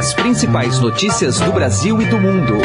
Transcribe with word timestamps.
As 0.00 0.14
principais 0.14 0.80
notícias 0.80 1.38
do 1.40 1.52
Brasil 1.52 2.00
e 2.00 2.06
do 2.06 2.18
mundo. 2.18 2.56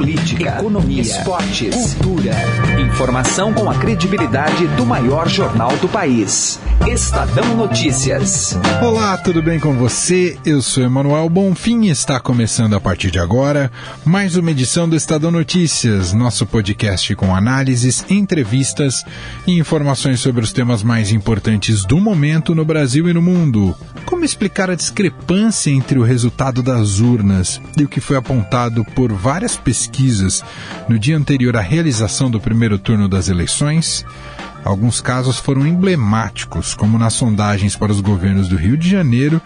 Política, 0.00 0.56
economia, 0.58 1.02
esportes, 1.02 1.92
cultura. 1.92 2.34
Informação 2.80 3.52
com 3.52 3.68
a 3.68 3.74
credibilidade 3.74 4.66
do 4.68 4.86
maior 4.86 5.28
jornal 5.28 5.76
do 5.76 5.86
país. 5.90 6.58
Estadão 6.88 7.54
Notícias. 7.54 8.58
Olá, 8.82 9.18
tudo 9.18 9.42
bem 9.42 9.60
com 9.60 9.74
você? 9.74 10.38
Eu 10.42 10.62
sou 10.62 10.82
Emanuel 10.82 11.28
Bonfim 11.28 11.82
e 11.82 11.90
está 11.90 12.18
começando 12.18 12.74
a 12.74 12.80
partir 12.80 13.10
de 13.10 13.18
agora 13.18 13.70
mais 14.02 14.36
uma 14.36 14.50
edição 14.50 14.88
do 14.88 14.96
Estadão 14.96 15.30
Notícias, 15.30 16.14
nosso 16.14 16.46
podcast 16.46 17.14
com 17.14 17.36
análises, 17.36 18.02
entrevistas 18.08 19.04
e 19.46 19.58
informações 19.58 20.18
sobre 20.20 20.42
os 20.42 20.50
temas 20.50 20.82
mais 20.82 21.12
importantes 21.12 21.84
do 21.84 22.00
momento 22.00 22.54
no 22.54 22.64
Brasil 22.64 23.06
e 23.06 23.12
no 23.12 23.20
mundo. 23.20 23.76
Como 24.06 24.24
explicar 24.24 24.70
a 24.70 24.74
discrepância 24.74 25.70
entre 25.70 25.98
o 25.98 26.02
resultado 26.02 26.62
das 26.62 27.00
urnas 27.00 27.60
e 27.76 27.84
o 27.84 27.88
que 27.88 28.00
foi 28.00 28.16
apontado 28.16 28.82
por 28.94 29.12
várias 29.12 29.58
pesquisas 29.58 29.89
no 30.88 30.98
dia 30.98 31.16
anterior 31.16 31.56
à 31.56 31.60
realização 31.60 32.30
do 32.30 32.40
primeiro 32.40 32.78
turno 32.78 33.08
das 33.08 33.28
eleições? 33.28 34.04
Alguns 34.64 35.00
casos 35.00 35.38
foram 35.38 35.66
emblemáticos, 35.66 36.74
como 36.74 36.98
nas 36.98 37.14
sondagens 37.14 37.76
para 37.76 37.92
os 37.92 38.00
governos 38.00 38.48
do 38.48 38.56
Rio 38.56 38.76
de 38.76 38.88
Janeiro 38.88 39.40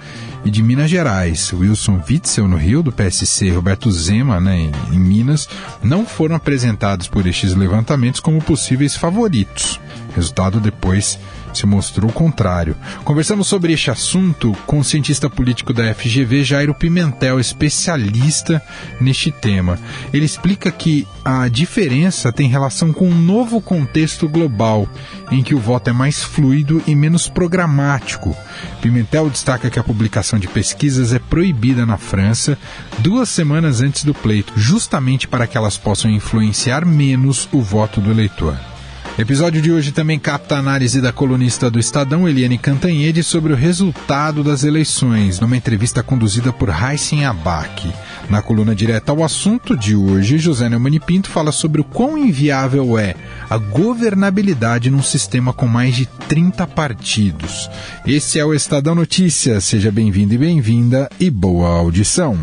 e 0.44 0.50
de 0.50 0.62
Minas 0.62 0.90
Gerais. 0.90 1.52
Wilson 1.52 2.02
Witzel 2.08 2.48
no 2.48 2.56
Rio, 2.56 2.82
do 2.82 2.90
PSC, 2.90 3.50
Roberto 3.50 3.90
Zema, 3.92 4.40
né, 4.40 4.70
em 4.92 4.98
Minas, 4.98 5.48
não 5.82 6.04
foram 6.04 6.34
apresentados 6.34 7.06
por 7.06 7.26
estes 7.26 7.54
levantamentos 7.54 8.20
como 8.20 8.42
possíveis 8.42 8.96
favoritos. 8.96 9.80
Resultado 10.14 10.60
depois 10.60 11.18
se 11.58 11.66
mostrou 11.66 12.10
o 12.10 12.12
contrário. 12.12 12.76
Conversamos 13.04 13.46
sobre 13.46 13.72
este 13.72 13.90
assunto 13.90 14.56
com 14.66 14.78
o 14.78 14.84
cientista 14.84 15.28
político 15.30 15.72
da 15.72 15.94
FGV, 15.94 16.44
Jairo 16.44 16.74
Pimentel, 16.74 17.38
especialista 17.40 18.62
neste 19.00 19.30
tema. 19.30 19.78
Ele 20.12 20.24
explica 20.24 20.70
que 20.70 21.06
a 21.24 21.48
diferença 21.48 22.32
tem 22.32 22.48
relação 22.48 22.92
com 22.92 23.08
um 23.08 23.18
novo 23.18 23.60
contexto 23.60 24.28
global, 24.28 24.88
em 25.30 25.42
que 25.42 25.54
o 25.54 25.60
voto 25.60 25.90
é 25.90 25.92
mais 25.92 26.22
fluido 26.22 26.82
e 26.86 26.94
menos 26.94 27.28
programático. 27.28 28.36
Pimentel 28.82 29.30
destaca 29.30 29.70
que 29.70 29.78
a 29.78 29.84
publicação 29.84 30.38
de 30.38 30.48
pesquisas 30.48 31.12
é 31.12 31.18
proibida 31.18 31.86
na 31.86 31.96
França 31.96 32.58
duas 32.98 33.28
semanas 33.28 33.80
antes 33.80 34.04
do 34.04 34.14
pleito, 34.14 34.52
justamente 34.56 35.26
para 35.26 35.46
que 35.46 35.56
elas 35.56 35.76
possam 35.76 36.10
influenciar 36.10 36.84
menos 36.84 37.48
o 37.52 37.60
voto 37.60 38.00
do 38.00 38.10
eleitor. 38.10 38.56
Episódio 39.16 39.62
de 39.62 39.70
hoje 39.70 39.92
também 39.92 40.18
capta 40.18 40.56
a 40.56 40.58
análise 40.58 41.00
da 41.00 41.12
colunista 41.12 41.70
do 41.70 41.78
Estadão, 41.78 42.28
Eliane 42.28 42.58
Cantanhede, 42.58 43.22
sobre 43.22 43.52
o 43.52 43.56
resultado 43.56 44.42
das 44.42 44.64
eleições, 44.64 45.38
numa 45.38 45.56
entrevista 45.56 46.02
conduzida 46.02 46.52
por 46.52 46.68
Raíssen 46.68 47.24
Abac. 47.24 47.94
Na 48.28 48.42
coluna 48.42 48.74
direta 48.74 49.12
ao 49.12 49.22
assunto 49.22 49.76
de 49.76 49.94
hoje, 49.94 50.36
José 50.36 50.68
Neumani 50.68 50.98
Pinto 50.98 51.30
fala 51.30 51.52
sobre 51.52 51.80
o 51.80 51.84
quão 51.84 52.18
inviável 52.18 52.98
é 52.98 53.14
a 53.48 53.56
governabilidade 53.56 54.90
num 54.90 55.02
sistema 55.02 55.52
com 55.52 55.68
mais 55.68 55.94
de 55.94 56.06
30 56.06 56.66
partidos. 56.66 57.70
Esse 58.04 58.40
é 58.40 58.44
o 58.44 58.52
Estadão 58.52 58.96
Notícias. 58.96 59.62
Seja 59.64 59.92
bem-vindo 59.92 60.34
e 60.34 60.38
bem-vinda 60.38 61.08
e 61.20 61.30
boa 61.30 61.68
audição. 61.68 62.36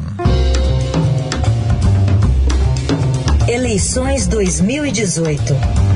Eleições 3.45 4.25
2018. 4.25 5.90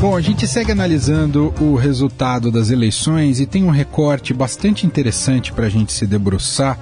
Bom, 0.00 0.16
a 0.16 0.20
gente 0.20 0.46
segue 0.46 0.70
analisando 0.70 1.54
o 1.60 1.76
resultado 1.76 2.50
das 2.50 2.70
eleições 2.70 3.40
e 3.40 3.46
tem 3.46 3.64
um 3.64 3.70
recorte 3.70 4.34
bastante 4.34 4.86
interessante 4.86 5.52
para 5.52 5.66
a 5.66 5.70
gente 5.70 5.92
se 5.92 6.06
debruçar, 6.06 6.78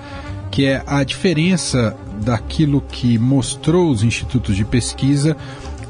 que 0.51 0.67
é 0.67 0.83
a 0.87 1.05
diferença 1.05 1.97
daquilo 2.21 2.81
que 2.81 3.19
mostrou 3.19 3.91
os 3.91 4.03
institutos 4.03 4.57
de 4.57 4.65
pesquisa 4.65 5.37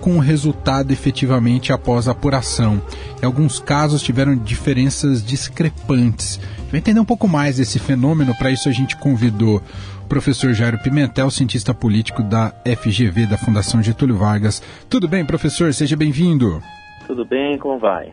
com 0.02 0.16
o 0.16 0.20
resultado 0.20 0.90
efetivamente 0.90 1.72
após 1.72 2.08
a 2.08 2.10
apuração. 2.10 2.82
Em 3.22 3.24
alguns 3.24 3.60
casos 3.60 4.02
tiveram 4.02 4.36
diferenças 4.36 5.24
discrepantes. 5.24 6.40
Vai 6.70 6.80
entender 6.80 6.98
um 6.98 7.04
pouco 7.04 7.28
mais 7.28 7.56
desse 7.56 7.78
fenômeno, 7.78 8.34
para 8.36 8.50
isso 8.50 8.68
a 8.68 8.72
gente 8.72 8.96
convidou 8.96 9.62
o 10.04 10.08
professor 10.08 10.52
Jairo 10.52 10.78
Pimentel, 10.78 11.30
cientista 11.30 11.72
político 11.72 12.22
da 12.22 12.52
FGV, 12.66 13.26
da 13.26 13.38
Fundação 13.38 13.80
Getúlio 13.80 14.18
Vargas. 14.18 14.60
Tudo 14.90 15.06
bem, 15.06 15.24
professor? 15.24 15.72
Seja 15.72 15.96
bem-vindo. 15.96 16.60
Tudo 17.06 17.24
bem? 17.24 17.58
Como 17.58 17.78
vai? 17.78 18.12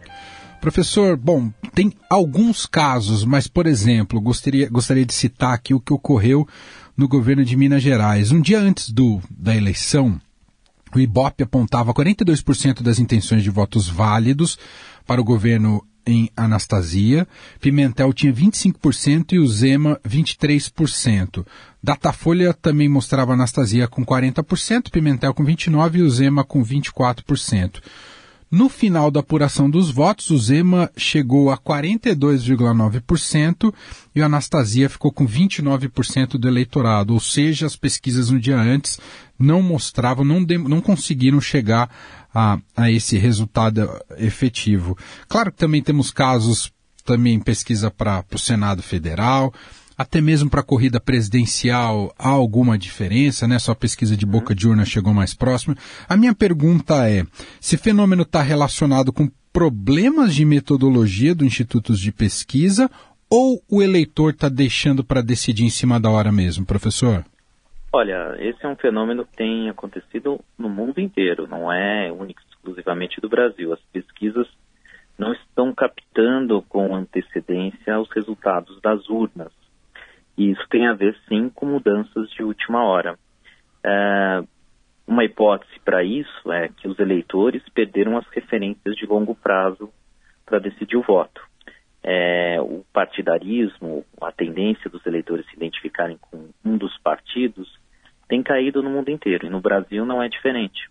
Professor, 0.60 1.16
bom, 1.16 1.50
tem 1.74 1.94
alguns 2.10 2.66
casos, 2.66 3.24
mas, 3.24 3.48
por 3.48 3.66
exemplo, 3.66 4.20
gostaria, 4.20 4.70
gostaria 4.70 5.06
de 5.06 5.14
citar 5.14 5.54
aqui 5.54 5.74
o 5.74 5.80
que 5.80 5.94
ocorreu 5.94 6.46
no 6.98 7.08
governo 7.08 7.46
de 7.46 7.56
Minas 7.56 7.82
Gerais. 7.82 8.32
Um 8.32 8.42
dia 8.42 8.60
antes 8.60 8.90
do, 8.90 9.22
da 9.30 9.56
eleição, 9.56 10.20
o 10.94 11.00
Ibope 11.00 11.44
apontava 11.44 11.94
42% 11.94 12.82
das 12.82 13.00
intenções 13.00 13.42
de 13.42 13.50
votos 13.50 13.88
válidos 13.88 14.60
para 15.08 15.22
o 15.22 15.24
governo 15.24 15.82
em 16.06 16.30
Anastasia, 16.36 17.28
Pimentel 17.62 18.12
tinha 18.14 18.34
25% 18.34 19.34
e 19.34 19.40
o 19.40 19.48
Zema 19.48 20.00
23%. 20.08 21.46
Datafolha 21.84 22.54
também 22.54 22.90
mostrava 22.90 23.34
Anastasia 23.34 23.88
com 23.88 24.04
40%, 24.04 24.90
Pimentel 24.92 25.34
com 25.34 25.46
29% 25.46 25.96
e 25.96 26.02
o 26.02 26.10
Zema 26.10 26.44
com 26.44 26.64
24%. 26.64 27.80
No 28.52 28.68
final 28.68 29.12
da 29.12 29.20
apuração 29.20 29.70
dos 29.70 29.92
votos, 29.92 30.32
o 30.32 30.38
Zema 30.40 30.90
chegou 30.98 31.52
a 31.52 31.58
42,9% 31.58 33.72
e 34.16 34.22
o 34.22 34.26
Anastasia 34.26 34.90
ficou 34.90 35.12
com 35.12 35.28
29% 35.28 36.30
do 36.32 36.48
eleitorado, 36.48 37.14
ou 37.14 37.20
seja, 37.20 37.68
as 37.68 37.76
pesquisas 37.76 38.32
no 38.32 38.40
dia 38.40 38.58
antes 38.58 39.00
não 39.38 39.62
mostravam, 39.62 40.26
não, 40.26 40.44
de, 40.44 40.58
não 40.58 40.82
conseguiram 40.82 41.40
chegar 41.40 41.92
a, 42.34 42.58
a 42.76 42.90
esse 42.90 43.20
resultado 43.20 43.88
efetivo. 44.18 44.98
Claro 45.28 45.52
que 45.52 45.60
também 45.60 45.84
temos 45.84 46.10
casos, 46.10 46.74
também 47.06 47.40
pesquisa 47.40 47.92
para 47.92 48.26
o 48.34 48.40
Senado 48.40 48.82
Federal, 48.82 49.54
até 50.00 50.22
mesmo 50.22 50.50
para 50.50 50.62
a 50.62 50.66
corrida 50.66 50.98
presidencial 50.98 52.14
há 52.18 52.30
alguma 52.30 52.78
diferença, 52.78 53.46
né? 53.46 53.60
Sua 53.60 53.76
pesquisa 53.76 54.16
de 54.16 54.26
boca 54.26 54.56
de 54.56 54.66
urna 54.66 54.86
chegou 54.86 55.14
mais 55.14 55.34
próxima. 55.34 55.76
A 56.08 56.16
minha 56.16 56.34
pergunta 56.34 57.06
é: 57.10 57.26
se 57.60 57.76
fenômeno 57.76 58.22
está 58.22 58.42
relacionado 58.42 59.12
com 59.12 59.30
problemas 59.52 60.34
de 60.34 60.46
metodologia 60.46 61.36
do 61.36 61.44
institutos 61.44 62.00
de 62.00 62.14
pesquisa 62.14 62.90
ou 63.30 63.62
o 63.70 63.82
eleitor 63.82 64.32
está 64.32 64.48
deixando 64.48 65.04
para 65.04 65.22
decidir 65.22 65.66
em 65.66 65.70
cima 65.70 66.00
da 66.00 66.10
hora 66.10 66.32
mesmo, 66.32 66.66
professor? 66.66 67.26
Olha, 67.92 68.38
esse 68.40 68.66
é 68.66 68.70
um 68.70 68.78
fenômeno 68.78 69.26
que 69.26 69.36
tem 69.36 69.70
acontecido 69.70 70.40
no 70.58 70.70
mundo 70.70 71.02
inteiro, 71.02 71.46
não 71.46 71.70
é 71.70 72.10
único 72.10 72.40
exclusivamente 72.50 73.20
do 73.20 73.28
Brasil. 73.28 73.74
As 73.74 73.82
pesquisas 73.92 74.48
não 75.18 75.34
estão 75.34 75.74
captando 75.74 76.62
com 76.70 76.96
antecedência 76.96 78.00
os 78.00 78.10
resultados 78.12 78.80
das 78.80 79.10
urnas. 79.10 79.59
E 80.40 80.52
isso 80.52 80.66
tem 80.70 80.88
a 80.88 80.94
ver, 80.94 81.18
sim, 81.28 81.50
com 81.50 81.66
mudanças 81.66 82.30
de 82.30 82.42
última 82.44 82.82
hora. 82.82 83.20
É, 83.84 84.42
uma 85.06 85.26
hipótese 85.26 85.78
para 85.84 86.02
isso 86.02 86.50
é 86.54 86.70
que 86.70 86.88
os 86.88 86.98
eleitores 86.98 87.62
perderam 87.74 88.18
as 88.18 88.26
referências 88.30 88.96
de 88.96 89.06
longo 89.06 89.36
prazo 89.36 89.92
para 90.46 90.60
decidir 90.60 90.96
o 90.96 91.02
voto. 91.02 91.42
É, 92.02 92.58
o 92.62 92.86
partidarismo, 92.94 94.06
a 94.22 94.32
tendência 94.32 94.90
dos 94.90 95.06
eleitores 95.06 95.46
se 95.48 95.58
identificarem 95.58 96.18
com 96.18 96.48
um 96.64 96.78
dos 96.78 96.98
partidos, 97.00 97.78
tem 98.30 98.42
caído 98.42 98.82
no 98.82 98.90
mundo 98.90 99.10
inteiro 99.10 99.46
e 99.46 99.50
no 99.50 99.60
Brasil 99.60 100.06
não 100.06 100.24
é 100.24 100.30
diferente. 100.30 100.90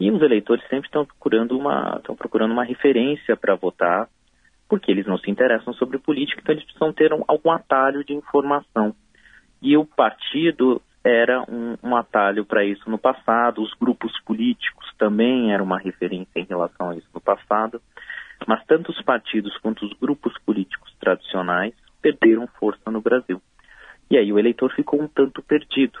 E 0.00 0.10
os 0.10 0.22
eleitores 0.22 0.66
sempre 0.68 0.86
estão 0.86 1.04
procurando 1.04 1.54
uma, 1.58 1.96
estão 1.98 2.16
procurando 2.16 2.52
uma 2.52 2.64
referência 2.64 3.36
para 3.36 3.54
votar 3.56 4.08
porque 4.70 4.88
eles 4.88 5.04
não 5.04 5.18
se 5.18 5.28
interessam 5.28 5.74
sobre 5.74 5.98
política, 5.98 6.40
então 6.40 6.54
eles 6.54 6.64
precisam 6.64 6.92
ter 6.92 7.12
um, 7.12 7.24
algum 7.26 7.50
atalho 7.50 8.04
de 8.04 8.14
informação. 8.14 8.94
E 9.60 9.76
o 9.76 9.84
partido 9.84 10.80
era 11.02 11.42
um, 11.42 11.76
um 11.82 11.96
atalho 11.96 12.44
para 12.44 12.64
isso 12.64 12.88
no 12.88 12.96
passado, 12.96 13.60
os 13.60 13.74
grupos 13.74 14.12
políticos 14.20 14.86
também 14.96 15.52
eram 15.52 15.64
uma 15.64 15.78
referência 15.78 16.38
em 16.38 16.44
relação 16.44 16.90
a 16.90 16.96
isso 16.96 17.08
no 17.12 17.20
passado, 17.20 17.82
mas 18.46 18.64
tanto 18.64 18.92
os 18.92 19.02
partidos 19.02 19.58
quanto 19.58 19.84
os 19.84 19.92
grupos 19.94 20.32
políticos 20.46 20.94
tradicionais 21.00 21.74
perderam 22.00 22.46
força 22.46 22.90
no 22.92 23.00
Brasil. 23.00 23.42
E 24.08 24.16
aí 24.16 24.32
o 24.32 24.38
eleitor 24.38 24.72
ficou 24.72 25.02
um 25.02 25.08
tanto 25.08 25.42
perdido. 25.42 25.98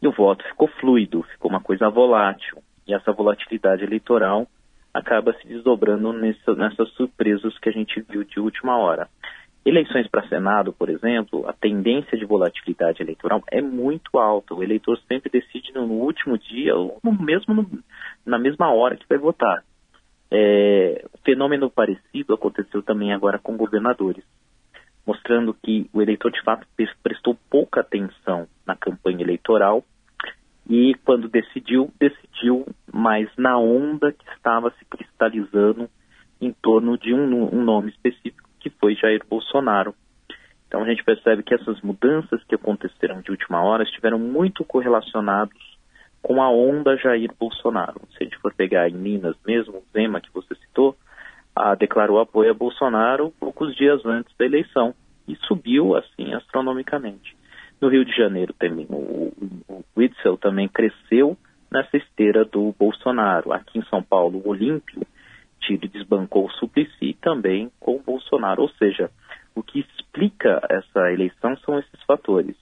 E 0.00 0.08
o 0.08 0.12
voto 0.12 0.44
ficou 0.44 0.66
fluido, 0.80 1.22
ficou 1.24 1.50
uma 1.50 1.60
coisa 1.60 1.88
volátil. 1.88 2.62
E 2.86 2.94
essa 2.94 3.12
volatilidade 3.12 3.84
eleitoral 3.84 4.48
acaba 4.92 5.32
se 5.34 5.46
desdobrando 5.46 6.12
nessa, 6.12 6.54
nessas 6.54 6.88
surpresas 6.90 7.58
que 7.58 7.68
a 7.68 7.72
gente 7.72 8.00
viu 8.08 8.24
de 8.24 8.38
última 8.38 8.76
hora. 8.76 9.08
Eleições 9.64 10.08
para 10.08 10.26
Senado, 10.28 10.72
por 10.72 10.90
exemplo, 10.90 11.48
a 11.48 11.52
tendência 11.52 12.18
de 12.18 12.24
volatilidade 12.24 13.00
eleitoral 13.00 13.42
é 13.50 13.62
muito 13.62 14.18
alta. 14.18 14.54
O 14.54 14.62
eleitor 14.62 14.98
sempre 15.06 15.30
decide 15.30 15.72
no 15.72 15.84
último 15.84 16.36
dia, 16.36 16.74
ou 16.74 16.98
no 17.02 17.12
mesmo 17.12 17.54
no, 17.54 17.70
na 18.26 18.38
mesma 18.38 18.72
hora 18.72 18.96
que 18.96 19.08
vai 19.08 19.18
votar. 19.18 19.62
É, 20.30 21.04
fenômeno 21.24 21.70
parecido 21.70 22.34
aconteceu 22.34 22.82
também 22.82 23.12
agora 23.12 23.38
com 23.38 23.56
governadores, 23.56 24.24
mostrando 25.06 25.54
que 25.54 25.88
o 25.92 26.02
eleitor 26.02 26.32
de 26.32 26.42
fato 26.42 26.66
prestou 27.02 27.38
pouca 27.48 27.82
atenção 27.82 28.48
eleitoral 29.20 29.84
e 30.68 30.94
quando 31.04 31.28
decidiu, 31.28 31.92
decidiu 31.98 32.66
mais 32.92 33.28
na 33.36 33.58
onda 33.58 34.12
que 34.12 34.24
estava 34.30 34.70
se 34.78 34.84
cristalizando 34.84 35.88
em 36.40 36.52
torno 36.52 36.96
de 36.96 37.12
um, 37.12 37.54
um 37.54 37.62
nome 37.62 37.90
específico 37.90 38.48
que 38.60 38.70
foi 38.70 38.94
Jair 38.94 39.22
Bolsonaro. 39.28 39.94
Então 40.66 40.82
a 40.82 40.88
gente 40.88 41.04
percebe 41.04 41.42
que 41.42 41.54
essas 41.54 41.80
mudanças 41.82 42.42
que 42.44 42.54
aconteceram 42.54 43.20
de 43.20 43.30
última 43.30 43.62
hora 43.62 43.82
estiveram 43.82 44.18
muito 44.18 44.64
correlacionados 44.64 45.60
com 46.22 46.40
a 46.40 46.48
onda 46.48 46.96
Jair 46.96 47.30
Bolsonaro. 47.38 48.00
Se 48.10 48.18
a 48.20 48.24
gente 48.24 48.38
for 48.38 48.54
pegar 48.54 48.88
em 48.88 48.94
Minas 48.94 49.36
mesmo, 49.44 49.78
o 49.78 49.84
Zema 49.92 50.20
que 50.20 50.32
você 50.32 50.54
citou, 50.54 50.96
ah, 51.54 51.74
declarou 51.74 52.20
apoio 52.20 52.52
a 52.52 52.54
Bolsonaro 52.54 53.32
poucos 53.38 53.74
dias 53.76 54.04
antes 54.06 54.34
da 54.38 54.46
eleição 54.46 54.94
e 55.28 55.36
subiu 55.46 55.96
assim 55.96 56.32
astronomicamente. 56.32 57.36
No 57.82 57.88
Rio 57.88 58.04
de 58.04 58.16
Janeiro 58.16 58.54
também, 58.56 58.86
o, 58.88 59.32
o 59.68 59.84
Witzel 59.96 60.36
também 60.38 60.68
cresceu 60.68 61.36
nessa 61.68 61.96
esteira 61.96 62.44
do 62.44 62.72
Bolsonaro. 62.78 63.52
Aqui 63.52 63.80
em 63.80 63.84
São 63.86 64.00
Paulo, 64.00 64.40
o 64.44 64.50
Olímpio 64.50 65.02
Tire 65.60 65.88
desbancou 65.88 66.46
o 66.46 66.50
Suplicy 66.52 67.14
também 67.20 67.72
com 67.80 67.96
o 67.96 68.02
Bolsonaro. 68.02 68.62
Ou 68.62 68.68
seja, 68.68 69.10
o 69.52 69.64
que 69.64 69.80
explica 69.80 70.60
essa 70.70 71.10
eleição 71.10 71.56
são 71.56 71.76
esses 71.76 72.00
fatores, 72.06 72.54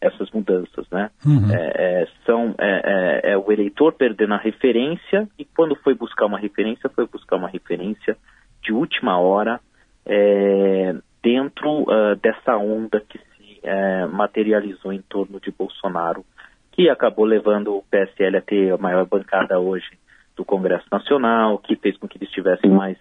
essas 0.00 0.28
mudanças, 0.32 0.90
né? 0.90 1.08
Uhum. 1.24 1.54
É, 1.54 2.02
é, 2.02 2.08
são 2.26 2.52
é, 2.58 3.22
é, 3.24 3.32
é, 3.32 3.38
o 3.38 3.52
eleitor 3.52 3.92
perdendo 3.92 4.34
a 4.34 4.38
referência 4.38 5.28
e 5.38 5.44
quando 5.44 5.76
foi 5.76 5.94
buscar 5.94 6.26
uma 6.26 6.38
referência, 6.38 6.90
foi 6.90 7.06
buscar 7.06 7.36
uma 7.36 7.48
referência 7.48 8.16
de 8.60 8.72
última 8.72 9.20
hora 9.20 9.60
é, 10.04 10.96
dentro 11.22 11.82
uh, 11.82 12.16
dessa 12.20 12.56
onda 12.56 13.00
que 13.00 13.27
é, 13.68 14.06
materializou 14.06 14.92
em 14.92 15.02
torno 15.02 15.38
de 15.38 15.50
Bolsonaro, 15.50 16.24
que 16.72 16.88
acabou 16.88 17.24
levando 17.24 17.76
o 17.76 17.82
PSL 17.82 18.36
a 18.36 18.40
ter 18.40 18.72
a 18.72 18.78
maior 18.78 19.04
bancada 19.04 19.58
hoje 19.58 19.98
do 20.36 20.44
Congresso 20.44 20.86
Nacional, 20.90 21.58
que 21.58 21.76
fez 21.76 21.96
com 21.98 22.08
que 22.08 22.16
eles 22.16 22.30
tivessem 22.30 22.70
mais 22.70 22.96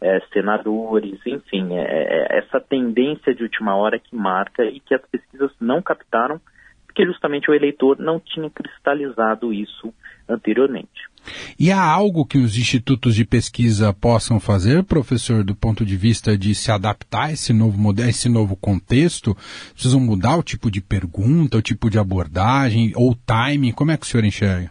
é, 0.00 0.20
senadores, 0.32 1.18
enfim, 1.26 1.76
é, 1.76 1.82
é, 1.82 2.38
essa 2.38 2.60
tendência 2.60 3.34
de 3.34 3.42
última 3.42 3.74
hora 3.74 3.98
que 3.98 4.14
marca 4.14 4.64
e 4.64 4.78
que 4.80 4.94
as 4.94 5.02
pesquisas 5.06 5.50
não 5.60 5.80
captaram, 5.80 6.40
porque 6.86 7.04
justamente 7.04 7.50
o 7.50 7.54
eleitor 7.54 7.98
não 7.98 8.20
tinha 8.20 8.50
cristalizado 8.50 9.52
isso 9.52 9.92
anteriormente. 10.28 11.08
E 11.58 11.70
há 11.70 11.82
algo 11.82 12.26
que 12.26 12.38
os 12.38 12.56
institutos 12.56 13.14
de 13.14 13.24
pesquisa 13.24 13.92
possam 13.92 14.38
fazer, 14.38 14.84
professor, 14.84 15.42
do 15.44 15.54
ponto 15.54 15.84
de 15.84 15.96
vista 15.96 16.36
de 16.36 16.54
se 16.54 16.70
adaptar 16.70 17.26
a 17.26 17.32
esse 17.32 17.52
novo 17.52 17.78
modelo, 17.78 18.08
a 18.08 18.10
esse 18.10 18.28
novo 18.28 18.56
contexto? 18.56 19.34
Precisam 19.72 20.00
mudar 20.00 20.36
o 20.36 20.42
tipo 20.42 20.70
de 20.70 20.80
pergunta, 20.80 21.58
o 21.58 21.62
tipo 21.62 21.90
de 21.90 21.98
abordagem 21.98 22.92
ou 22.94 23.14
timing? 23.26 23.72
Como 23.72 23.90
é 23.90 23.96
que 23.96 24.04
o 24.04 24.08
senhor 24.08 24.24
enxerga? 24.24 24.70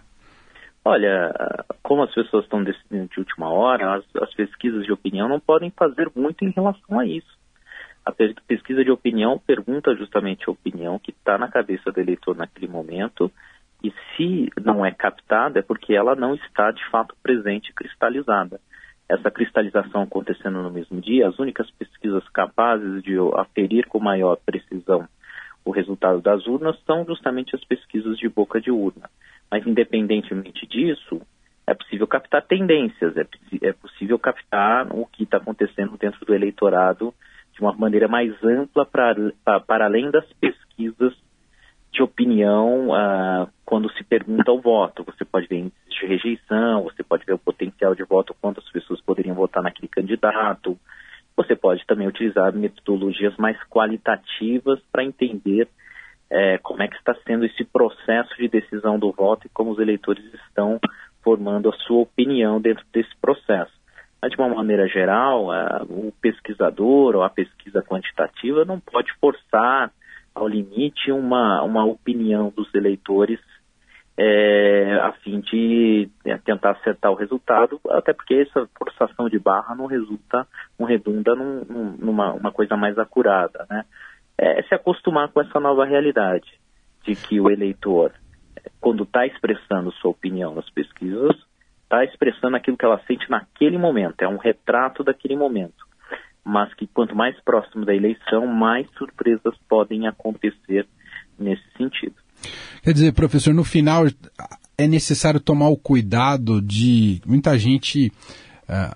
Olha, 0.84 1.34
como 1.81 2.04
as 2.04 2.13
pessoas 2.13 2.44
estão 2.44 2.63
decidindo 2.63 3.07
de 3.07 3.19
última 3.19 3.50
hora, 3.50 3.96
as, 3.96 4.04
as, 4.22 4.34
pesquisas 4.36 4.86
de 4.86 4.92
opinião 4.92 5.28
não 5.28 5.40
podem 5.40 5.72
fazer 5.72 6.12
muito 6.16 6.46
em 6.46 6.52
relação 6.52 7.00
a 7.00 7.06
isso. 7.06 7.36
A 8.06 8.12
pesquisa 8.12 8.84
de 8.84 8.92
opinião 8.92 9.40
pergunta 9.40 9.96
justamente 9.96 10.48
a 10.48 10.52
opinião 10.52 11.00
que 11.00 11.10
está 11.10 11.40
na 11.40 11.48
cabeça 11.48 11.92
do 11.92 12.00
eleitor 12.00 12.36
naquele 12.36 12.68
momento, 12.68 13.31
e 13.88 13.94
se 14.16 14.50
não 14.64 14.86
é 14.86 14.92
captada 14.92 15.60
é 15.60 15.62
porque 15.62 15.94
ela 15.94 16.16
não 16.16 16.36
está 16.36 16.72
de 16.72 16.84
fato 16.90 17.16
presente 17.22 17.74
cristalizada. 17.74 18.60
Essa 19.08 19.30
cristalização 19.30 20.02
acontecendo 20.02 20.64
no 20.64 20.72
mesmo 20.72 21.00
dia, 21.00 21.28
as 21.28 21.38
únicas 21.38 21.70
pesquisas 21.72 22.28
capazes 22.30 23.04
de 23.04 23.16
aferir 23.36 23.88
com 23.88 24.00
maior 24.00 24.38
precisão 24.38 25.08
o 25.66 25.72
resultado 25.72 26.22
das 26.22 26.46
urnas 26.46 26.80
são 26.86 27.04
justamente 27.06 27.56
as 27.56 27.64
pesquisas 27.66 28.18
de 28.20 28.30
boca 28.30 28.62
de 28.62 28.70
urna. 28.70 29.10
Mas, 29.50 29.66
independentemente 29.66 30.66
disso, 30.68 31.20
é 31.66 31.74
possível 31.74 32.06
captar 32.06 32.44
tendências, 32.44 33.18
é, 33.18 33.26
é 33.64 33.74
possível 33.74 34.20
captar 34.20 34.88
o 34.92 35.08
que 35.08 35.24
está 35.24 35.38
acontecendo 35.38 35.98
dentro 35.98 36.24
do 36.24 36.36
eleitorado 36.36 37.12
de 37.52 37.62
uma 37.62 37.74
maneira 37.74 38.08
mais 38.08 38.31
ampla 38.44 38.86
pra, 38.86 39.16
para 39.66 39.86
além 39.86 40.12
das 40.12 40.26
pesquisas 40.34 41.14
de 41.95 42.03
opinião 42.03 42.89
uh, 42.89 43.50
quando 43.65 43.89
se 43.94 44.03
pergunta 44.03 44.51
o 44.51 44.59
voto. 44.59 45.03
Você 45.06 45.24
pode 45.24 45.47
ver 45.47 45.59
índices 45.59 45.94
de 46.00 46.06
rejeição, 46.06 46.83
você 46.83 47.01
pode 47.01 47.25
ver 47.25 47.33
o 47.33 47.39
potencial 47.39 47.95
de 47.95 48.03
voto, 48.03 48.36
quantas 48.42 48.69
pessoas 48.69 49.01
poderiam 49.01 49.36
votar 49.36 49.63
naquele 49.63 49.88
candidato. 49.88 50.77
Você 51.38 51.56
pode 51.56 51.86
também 51.86 52.07
utilizar 52.07 52.53
metodologias 52.53 53.36
mais 53.38 53.57
qualitativas 53.69 54.80
para 54.92 55.06
entender 55.06 55.68
é, 56.30 56.57
como 56.57 56.83
é 56.83 56.88
que 56.88 56.97
está 56.97 57.15
sendo 57.25 57.45
esse 57.45 57.63
processo 57.63 58.36
de 58.38 58.50
decisão 58.50 59.00
do 59.00 59.12
voto 59.12 59.47
e 59.47 59.50
como 59.50 59.71
os 59.71 59.80
eleitores 59.80 60.24
estão 60.33 60.80
formando 61.24 61.69
a 61.69 61.74
sua 61.74 62.01
opinião 62.01 62.59
dentro 62.59 62.86
desse 62.92 63.15
processo. 63.21 63.74
Mas, 64.21 64.31
de 64.31 64.38
uma 64.38 64.50
maneira 64.50 64.88
geral, 64.88 65.53
é, 65.53 65.83
o 65.83 66.12
pesquisador 66.21 67.15
ou 67.15 67.24
a 67.24 67.30
pesquisa 67.30 67.81
quantitativa 67.81 68.65
não 68.65 68.80
pode 68.80 69.13
forçar 69.19 69.92
ao 70.36 70.48
limite 70.48 71.12
uma, 71.12 71.64
uma 71.64 71.86
opinião 71.86 72.52
dos 72.56 72.74
eleitores 72.76 73.40
é, 74.18 74.98
a 75.02 75.12
fim 75.14 75.42
de 75.42 76.10
é, 76.24 76.38
tentar 76.38 76.72
acertar 76.72 77.12
o 77.12 77.16
resultado, 77.16 77.80
até 77.90 78.14
porque 78.14 78.34
essa 78.36 78.68
forçação 78.78 79.30
de 79.30 79.38
barra 79.38 79.76
não 79.76 79.88
resulta, 79.88 80.48
não 80.80 80.88
redunda 80.88 81.36
num, 81.36 81.96
numa 82.00 82.34
uma 82.34 82.52
coisa 82.52 82.78
mais 82.78 82.98
acurada, 82.98 83.66
né? 83.70 83.84
é 84.38 84.62
se 84.64 84.74
acostumar 84.74 85.30
com 85.30 85.42
essa 85.42 85.60
nova 85.60 85.86
realidade, 85.86 86.60
de 87.04 87.16
que 87.16 87.40
o 87.40 87.50
eleitor, 87.50 88.12
quando 88.80 89.04
está 89.04 89.26
expressando 89.26 89.92
sua 89.94 90.12
opinião 90.12 90.56
nas 90.56 90.70
pesquisas, 90.70 91.36
está 91.84 92.04
expressando 92.04 92.56
aquilo 92.56 92.78
que 92.78 92.86
ela 92.86 93.02
sente 93.06 93.30
naquele 93.30 93.78
momento, 93.78 94.22
é 94.22 94.28
um 94.28 94.38
retrato 94.38 95.04
daquele 95.04 95.36
momento. 95.36 95.86
Mas 96.45 96.74
que 96.75 96.88
quanto 96.88 97.15
mais 97.15 97.36
próximo 97.42 97.83
da 97.86 97.95
eleição, 97.95 98.45
mais 98.45 98.88
surpresas 98.97 99.56
podem 99.68 100.07
acontecer 100.07 100.88
nesse 101.39 101.63
sentido. 101.75 102.15
Quer 102.83 102.94
dizer, 102.94 103.13
professor, 103.13 103.53
no 103.53 103.63
final 103.63 104.06
é 104.77 104.88
necessário 104.88 105.39
tomar 105.39 105.69
o 105.69 105.77
cuidado 105.77 106.62
de 106.62 107.19
muita 107.25 107.57
gente. 107.57 108.12
Uh, 108.69 108.95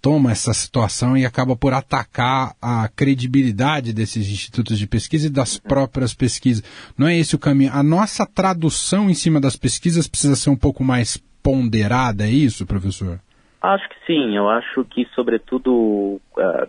toma 0.00 0.30
essa 0.30 0.54
situação 0.54 1.16
e 1.16 1.26
acaba 1.26 1.56
por 1.56 1.72
atacar 1.72 2.54
a 2.62 2.88
credibilidade 2.88 3.92
desses 3.92 4.30
institutos 4.30 4.78
de 4.78 4.86
pesquisa 4.86 5.26
e 5.26 5.30
das 5.30 5.58
próprias 5.58 6.14
pesquisas. 6.14 6.62
Não 6.96 7.06
é 7.08 7.16
esse 7.16 7.34
o 7.34 7.38
caminho. 7.38 7.72
A 7.72 7.82
nossa 7.82 8.24
tradução 8.26 9.10
em 9.10 9.14
cima 9.14 9.40
das 9.40 9.56
pesquisas 9.56 10.08
precisa 10.08 10.36
ser 10.36 10.50
um 10.50 10.56
pouco 10.56 10.84
mais 10.84 11.16
ponderada, 11.42 12.24
é 12.24 12.30
isso, 12.30 12.66
professor? 12.66 13.20
Acho 13.60 13.88
que 13.88 14.06
sim. 14.06 14.36
Eu 14.36 14.48
acho 14.48 14.84
que, 14.84 15.06
sobretudo, 15.14 16.20
uh, 16.36 16.68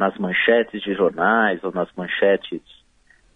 nas 0.00 0.16
manchetes 0.16 0.80
de 0.80 0.94
jornais 0.94 1.62
ou 1.62 1.70
nas 1.70 1.92
manchetes 1.94 2.62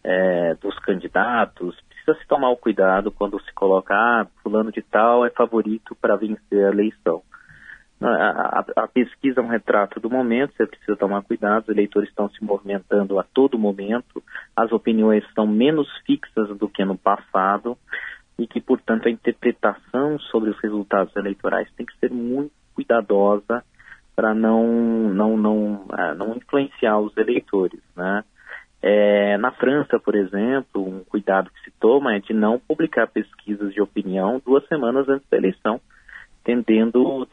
uh, 0.03 0.59
dos 0.63 0.79
candidatos, 0.79 1.79
precisa 1.91 2.19
se 2.19 2.27
tomar 2.27 2.49
o 2.49 2.57
cuidado 2.57 3.13
quando 3.13 3.39
se 3.43 3.53
coloca, 3.53 3.95
ah, 3.95 4.27
fulano 4.43 4.73
de 4.73 4.81
tal 4.81 5.27
é 5.27 5.31
favorito 5.31 5.95
para 5.95 6.17
vencer 6.17 6.65
a 6.65 6.71
eleição. 6.71 7.23
A, 8.01 8.07
a, 8.07 8.65
a, 8.85 8.89
pesquisa 8.89 9.41
é 9.41 9.43
um 9.43 9.49
retrato 9.49 10.01
do 10.01 10.09
momento, 10.09 10.55
você 10.57 10.67
precisa 10.67 10.97
tomar 10.97 11.23
cuidado, 11.23 11.65
os 11.65 11.69
eleitores 11.69 12.09
estão 12.09 12.31
se 12.31 12.43
movimentando 12.43 13.19
a 13.19 13.23
todo 13.23 13.59
momento, 13.59 14.23
as 14.57 14.73
opiniões 14.73 15.23
estão 15.25 15.47
menos 15.47 15.87
fixas 16.07 16.49
do 16.57 16.69
que 16.69 16.85
no 16.85 16.97
passado 16.97 17.77
e 18.39 18.47
que, 18.47 18.61
portanto, 18.61 19.07
a 19.07 19.11
interpretação 19.11 20.19
sobre 20.19 20.49
os 20.51 20.59
resultados 20.61 21.15
eleitorais 21.15 21.71
tem 21.77 21.85
que 21.85 21.97
ser 21.99 22.11
muito 22.11 22.53
cuidadosa 22.75 23.63
para 24.15 24.35
não, 24.35 24.65
não, 25.13 25.37
não, 25.37 25.87
é, 25.97 26.15
não 26.15 26.37
influenciar 26.37 26.99
os 26.99 27.17
eleitores, 27.17 27.81
né? 27.97 28.23
É, 28.87 29.39
na 29.39 29.51
França, 29.51 29.99
por 29.99 30.15
exemplo, 30.15 30.87
um 30.87 31.03
cuidado 31.05 31.51
que 31.51 31.61
se 31.65 31.71
toma 31.81 32.15
é 32.15 32.21
de 32.21 32.35
não 32.35 32.59
publicar 32.59 33.07
pesquisas 33.07 33.73
de 33.73 33.81
opinião 33.81 34.43
duas 34.45 34.67
semanas 34.69 35.09
antes 35.09 35.27
da 35.31 35.39
eleição, 35.39 35.81
tendendo, 36.45 37.27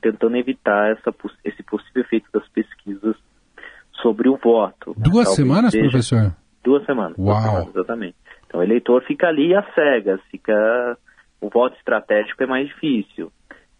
tentando 0.00 0.36
evitar 0.36 0.92
essa, 0.92 1.12
esse 1.44 1.60
possível 1.64 2.02
efeito 2.02 2.28
das 2.32 2.46
pesquisas 2.50 3.16
sobre 4.00 4.28
o 4.28 4.36
voto. 4.36 4.94
Né? 4.96 5.02
Duas 5.10 5.34
semanas, 5.34 5.72
seja, 5.72 5.82
professor? 5.82 6.36
Duas 6.62 6.84
semanas. 6.86 7.18
Uau! 7.18 7.26
Duas 7.26 7.42
semanas, 7.42 7.74
exatamente. 7.74 8.16
Então 8.46 8.60
o 8.60 8.62
eleitor 8.62 9.02
fica 9.02 9.26
ali 9.26 9.56
às 9.56 9.74
cegas, 9.74 10.20
fica 10.30 10.96
o 11.40 11.50
voto 11.50 11.76
estratégico 11.76 12.44
é 12.44 12.46
mais 12.46 12.68
difícil. 12.68 13.32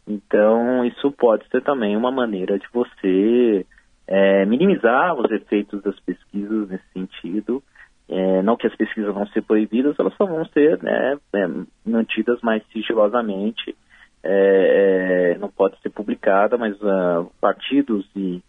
Então 0.07 0.85
isso 0.85 1.11
pode 1.13 1.49
ser 1.49 1.63
também 1.63 1.97
uma 1.97 2.11
maneira 2.11 2.59
de 2.59 2.67
você 2.73 3.67
é, 4.07 4.45
minimizar 4.47 5.15
os 5.15 5.31
efeitos 5.31 5.83
das 5.83 5.99
pesquisas 6.01 6.69
nesse 6.69 6.85
sentido. 6.93 7.63
É, 8.09 8.43
não 8.43 8.57
que 8.57 8.67
as 8.67 8.77
pesquisas 8.77 9.15
vão 9.15 9.27
ser 9.29 9.43
proibidas, 9.43 9.99
elas 9.99 10.15
só 10.17 10.27
vão 10.27 10.45
ser 10.47 10.83
né, 10.83 11.17
é, 11.35 11.49
mantidas 11.87 12.41
mais 12.43 12.63
sigilosamente 12.73 13.75
é, 14.23 15.33
é, 15.35 15.39
não 15.39 15.49
pode 15.49 15.81
ser 15.81 15.91
publicada, 15.91 16.57
mas 16.57 16.75
uh, 16.81 17.31
partidos 17.41 18.07
e, 18.15 18.41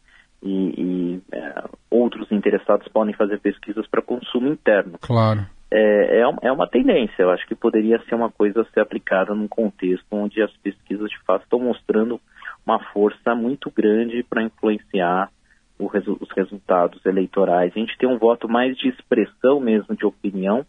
e, 0.41 0.73
e 0.77 1.21
uh, 1.35 1.77
outros 1.89 2.31
interessados 2.31 2.87
podem 2.89 3.13
fazer 3.15 3.39
pesquisas 3.39 3.87
para 3.87 4.01
consumo 4.01 4.47
interno. 4.47 4.99
Claro. 5.01 5.45
É, 5.73 6.19
é, 6.19 6.47
é 6.47 6.51
uma 6.51 6.67
tendência. 6.67 7.23
Eu 7.23 7.31
acho 7.31 7.45
que 7.47 7.55
poderia 7.55 7.99
ser 8.07 8.15
uma 8.15 8.29
coisa 8.29 8.61
a 8.61 8.65
ser 8.65 8.79
aplicada 8.79 9.33
num 9.33 9.47
contexto 9.47 10.05
onde 10.11 10.41
as 10.41 10.51
pesquisas 10.57 11.09
de 11.09 11.19
fato 11.25 11.43
estão 11.43 11.59
mostrando 11.59 12.19
uma 12.65 12.79
força 12.91 13.35
muito 13.35 13.71
grande 13.71 14.23
para 14.23 14.43
influenciar 14.43 15.29
resu 15.87 16.17
os 16.21 16.29
resultados 16.31 17.05
eleitorais. 17.05 17.73
A 17.75 17.79
gente 17.79 17.97
tem 17.97 18.07
um 18.07 18.17
voto 18.17 18.47
mais 18.47 18.77
de 18.77 18.89
expressão 18.89 19.59
mesmo 19.59 19.95
de 19.95 20.05
opinião 20.05 20.65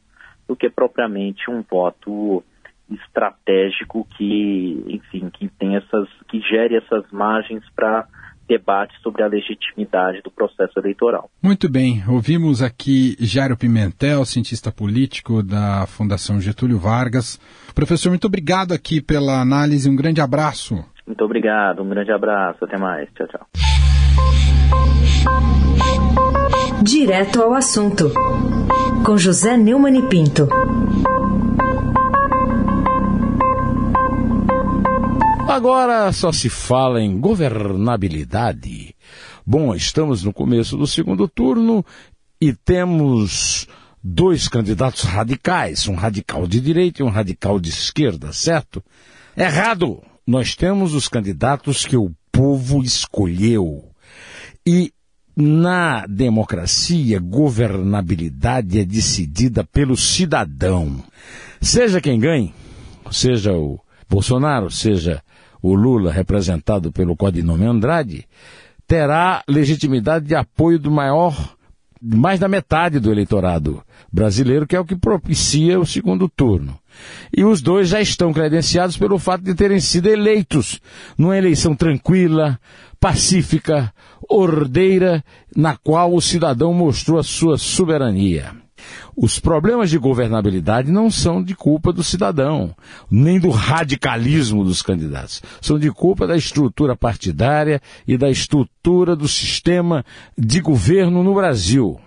do 0.49 0.57
que 0.57 0.69
propriamente 0.69 1.51
um 1.51 1.63
voto 1.63 2.43
estratégico 2.91 4.07
que, 4.17 4.85
enfim, 4.89 5.31
que 5.31 5.49
tem 5.49 5.77
essas, 5.77 6.09
que 6.29 6.41
gere 6.41 6.77
essas 6.77 7.11
margens 7.11 7.65
para 7.75 8.07
debate 8.49 8.95
sobre 9.03 9.23
a 9.23 9.27
legitimidade 9.27 10.21
do 10.23 10.31
processo 10.31 10.79
eleitoral. 10.79 11.31
Muito 11.43 11.69
bem, 11.69 12.03
ouvimos 12.09 12.63
aqui 12.63 13.17
Jairo 13.21 13.57
Pimentel, 13.57 14.25
cientista 14.25 14.71
político 14.71 15.43
da 15.43 15.87
Fundação 15.87 16.41
Getúlio 16.41 16.79
Vargas. 16.79 17.39
Professor, 17.75 18.11
muito 18.11 18.27
obrigado 18.27 18.73
aqui 18.73 19.01
pela 19.01 19.41
análise, 19.41 19.89
um 19.89 19.97
grande 19.97 20.21
abraço. 20.21 20.85
Muito 21.07 21.23
obrigado, 21.25 21.83
um 21.83 21.89
grande 21.89 22.13
abraço, 22.13 22.65
até 22.65 22.79
mais, 22.79 23.09
tchau, 23.15 23.27
tchau. 23.29 23.47
Direto 26.83 27.43
ao 27.43 27.55
assunto, 27.55 28.13
com 29.05 29.17
José 29.17 29.57
Neumann 29.57 29.99
e 29.99 30.09
Pinto. 30.09 30.49
Agora 35.49 36.11
só 36.13 36.33
se 36.33 36.49
fala 36.49 37.03
em 37.03 37.21
governabilidade. 37.21 38.95
Bom, 39.47 39.75
estamos 39.75 40.25
no 40.25 40.33
começo 40.33 40.77
do 40.77 40.87
segundo 40.87 41.29
turno 41.29 41.85
e 42.41 42.53
temos 42.53 43.67
dois 44.03 44.49
candidatos 44.49 45.03
radicais, 45.03 45.87
um 45.87 45.95
radical 45.95 46.47
de 46.47 46.61
direita 46.61 47.03
e 47.03 47.05
um 47.05 47.11
radical 47.11 47.61
de 47.61 47.69
esquerda, 47.69 48.33
certo? 48.33 48.83
Errado! 49.37 50.03
Nós 50.27 50.55
temos 50.55 50.95
os 50.95 51.09
candidatos 51.09 51.85
que 51.85 51.97
o 51.97 52.11
povo 52.33 52.83
escolheu. 52.83 53.85
E 54.67 54.93
na 55.37 56.07
democracia, 56.07 57.19
governabilidade 57.19 58.79
é 58.79 58.85
decidida 58.85 59.65
pelo 59.65 59.97
cidadão. 59.97 61.05
Seja 61.61 62.01
quem 62.01 62.19
ganhe, 62.19 62.55
seja 63.11 63.53
o 63.53 63.79
Bolsonaro, 64.09 64.71
seja 64.71 65.24
o 65.67 65.75
Lula, 65.75 66.13
representado 66.13 66.93
pelo 66.93 67.17
codinome 67.17 67.65
Andrade, 67.65 68.27
terá 68.87 69.43
legitimidade 69.49 70.27
de 70.27 70.35
apoio 70.35 70.79
do 70.79 70.91
maior, 70.91 71.57
mais 72.03 72.39
da 72.39 72.47
metade 72.47 73.01
do 73.01 73.11
eleitorado 73.11 73.83
brasileiro, 74.13 74.67
que 74.67 74.77
é 74.77 74.81
o 74.81 74.85
que 74.85 74.95
propicia 74.95 75.81
o 75.81 75.87
segundo 75.87 76.29
turno. 76.29 76.79
E 77.35 77.47
os 77.47 77.63
dois 77.63 77.89
já 77.89 77.99
estão 77.99 78.31
credenciados 78.31 78.99
pelo 78.99 79.19
fato 79.19 79.43
de 79.43 79.55
terem 79.55 79.81
sido 79.81 80.07
eleitos 80.07 80.83
numa 81.17 81.39
eleição 81.39 81.75
tranquila, 81.75 82.61
pacífica, 83.01 83.91
ordeira, 84.29 85.25
na 85.57 85.79
qual 85.79 86.15
o 86.15 86.21
cidadão 86.21 86.75
mostrou 86.75 87.19
a 87.19 87.25
sua 87.25 87.57
soberania. 87.57 88.64
Os 89.17 89.39
problemas 89.39 89.91
de 89.91 89.99
governabilidade 89.99 90.91
não 90.91 91.11
são 91.11 91.43
de 91.43 91.55
culpa 91.55 91.93
do 91.93 92.03
cidadão, 92.03 92.75
nem 93.11 93.39
do 93.39 93.51
radicalismo 93.51 94.65
dos 94.65 94.83
candidatos. 94.83 95.41
São 95.61 95.79
de 95.79 95.91
culpa 95.91 96.27
da 96.27 96.37
estrutura 96.37 96.97
partidária 96.97 97.81
e 98.07 98.19
da 98.19 98.29
estrutura 98.29 99.15
do 99.15 99.29
sistema 99.29 100.05
de 100.37 100.61
governo 100.61 101.23
no 101.23 101.35
Brasil. 101.35 102.01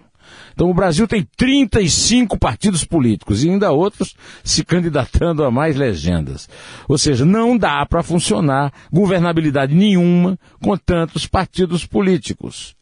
Então 0.53 0.69
o 0.69 0.73
Brasil 0.73 1.07
tem 1.07 1.25
35 1.37 2.37
partidos 2.37 2.83
políticos 2.83 3.43
e 3.43 3.49
ainda 3.49 3.71
outros 3.71 4.15
se 4.43 4.65
candidatando 4.65 5.45
a 5.45 5.51
mais 5.51 5.75
legendas. 5.75 6.49
Ou 6.89 6.97
seja, 6.97 7.23
não 7.23 7.55
dá 7.57 7.85
para 7.85 8.03
funcionar 8.03 8.73
governabilidade 8.91 9.75
nenhuma 9.75 10.37
com 10.59 10.75
tantos 10.75 11.27
partidos 11.27 11.85
políticos 11.85 12.76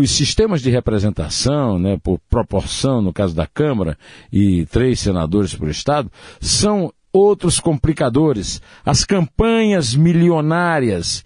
os 0.00 0.10
sistemas 0.10 0.60
de 0.60 0.70
representação, 0.70 1.78
né, 1.78 1.98
por 2.02 2.18
proporção, 2.28 3.00
no 3.00 3.12
caso 3.12 3.34
da 3.34 3.46
Câmara, 3.46 3.96
e 4.32 4.66
três 4.66 5.00
senadores 5.00 5.54
por 5.54 5.68
Estado, 5.68 6.10
são 6.40 6.92
outros 7.12 7.60
complicadores. 7.60 8.60
As 8.84 9.04
campanhas 9.04 9.94
milionárias, 9.94 11.24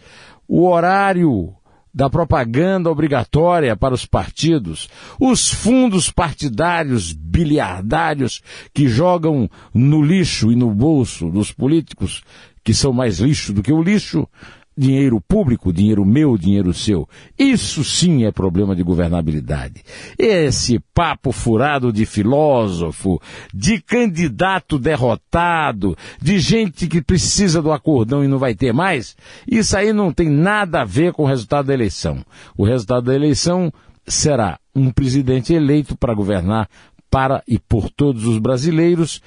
o 0.49 0.67
horário 0.67 1.55
da 1.95 2.11
propaganda 2.11 2.91
obrigatória 2.91 3.77
para 3.77 3.95
os 3.95 4.05
partidos, 4.05 4.89
os 5.21 5.49
fundos 5.49 6.11
partidários 6.11 7.13
biliardários 7.13 8.43
que 8.75 8.89
jogam 8.89 9.49
no 9.73 10.03
lixo 10.03 10.51
e 10.51 10.57
no 10.57 10.75
bolso 10.75 11.31
dos 11.31 11.53
políticos, 11.53 12.25
que 12.65 12.75
são 12.75 12.93
mais 12.93 13.21
lixo 13.21 13.53
do 13.53 13.63
que 13.63 13.73
o 13.73 13.81
lixo, 13.81 14.29
dinheiro 14.77 15.21
público, 15.21 15.73
dinheiro 15.73 16.05
meu, 16.05 16.37
dinheiro 16.37 16.73
seu. 16.75 17.09
Isso 17.39 17.85
sim 17.85 18.25
é 18.25 18.33
problema 18.33 18.75
de 18.75 18.83
governabilidade. 18.83 19.83
Esse 20.19 20.81
papo 20.93 21.33
furado 21.33 21.93
de 21.93 22.05
filósofo, 22.05 23.21
de 23.53 23.81
candidato 23.81 24.79
derrotado, 24.79 25.97
de 26.21 26.39
gente 26.39 26.87
que 26.87 27.01
precisa 27.01 27.63
do 27.63 27.73
acordão 27.73 28.25
e 28.25 28.29
não 28.29 28.39
vai 28.39 28.55
ter 28.55 28.73
mais, 28.73 29.17
isso 29.47 29.77
aí 29.77 29.93
não 29.93 30.13
tem 30.13 30.29
nada 30.29 30.83
a 30.83 30.85
ver 30.85 31.13
com 31.13 31.25
o 31.25 31.29
resultado 31.29 31.67
da 31.67 31.75
eleição. 31.75 32.25
O 32.57 32.65
resultado 32.65 33.07
da 33.07 33.15
eleição 33.15 33.73
será 34.07 34.59
um 34.75 34.91
presidente 34.91 35.53
eleito 35.55 35.97
para 35.97 36.15
governar 36.15 36.69
para 37.15 37.45
e 37.47 37.61
por 37.61 37.89
todos 37.91 38.27
os 38.27 38.39
brasileiros 38.39 39.23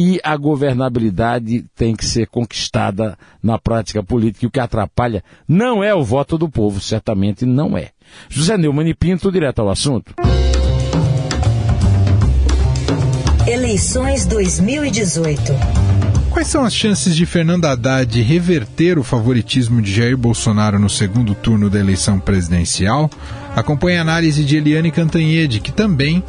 e 0.00 0.18
a 0.24 0.34
governabilidade 0.34 1.66
tem 1.76 1.94
que 1.94 2.06
ser 2.06 2.26
conquistada 2.26 3.18
na 3.42 3.58
prática 3.58 4.02
política. 4.02 4.46
E 4.46 4.48
o 4.48 4.50
que 4.50 4.58
atrapalha 4.58 5.22
não 5.46 5.84
é 5.84 5.94
o 5.94 6.02
voto 6.02 6.38
do 6.38 6.48
povo, 6.48 6.80
certamente 6.80 7.44
não 7.44 7.76
é. 7.76 7.90
José 8.26 8.56
Neumann 8.56 8.88
e 8.88 8.94
Pinto, 8.94 9.30
direto 9.30 9.60
ao 9.60 9.68
assunto. 9.68 10.14
Eleições 13.46 14.24
2018. 14.24 15.52
Quais 16.30 16.48
são 16.48 16.64
as 16.64 16.72
chances 16.72 17.14
de 17.14 17.26
Fernando 17.26 17.66
Haddad 17.66 18.22
reverter 18.22 18.98
o 18.98 19.04
favoritismo 19.04 19.82
de 19.82 19.92
Jair 19.92 20.16
Bolsonaro 20.16 20.78
no 20.78 20.88
segundo 20.88 21.34
turno 21.34 21.68
da 21.68 21.78
eleição 21.78 22.18
presidencial? 22.18 23.10
Acompanhe 23.54 23.98
a 23.98 24.00
análise 24.00 24.44
de 24.44 24.56
Eliane 24.56 24.90
Cantanhede, 24.90 25.60
que 25.60 25.72
também 25.72 26.24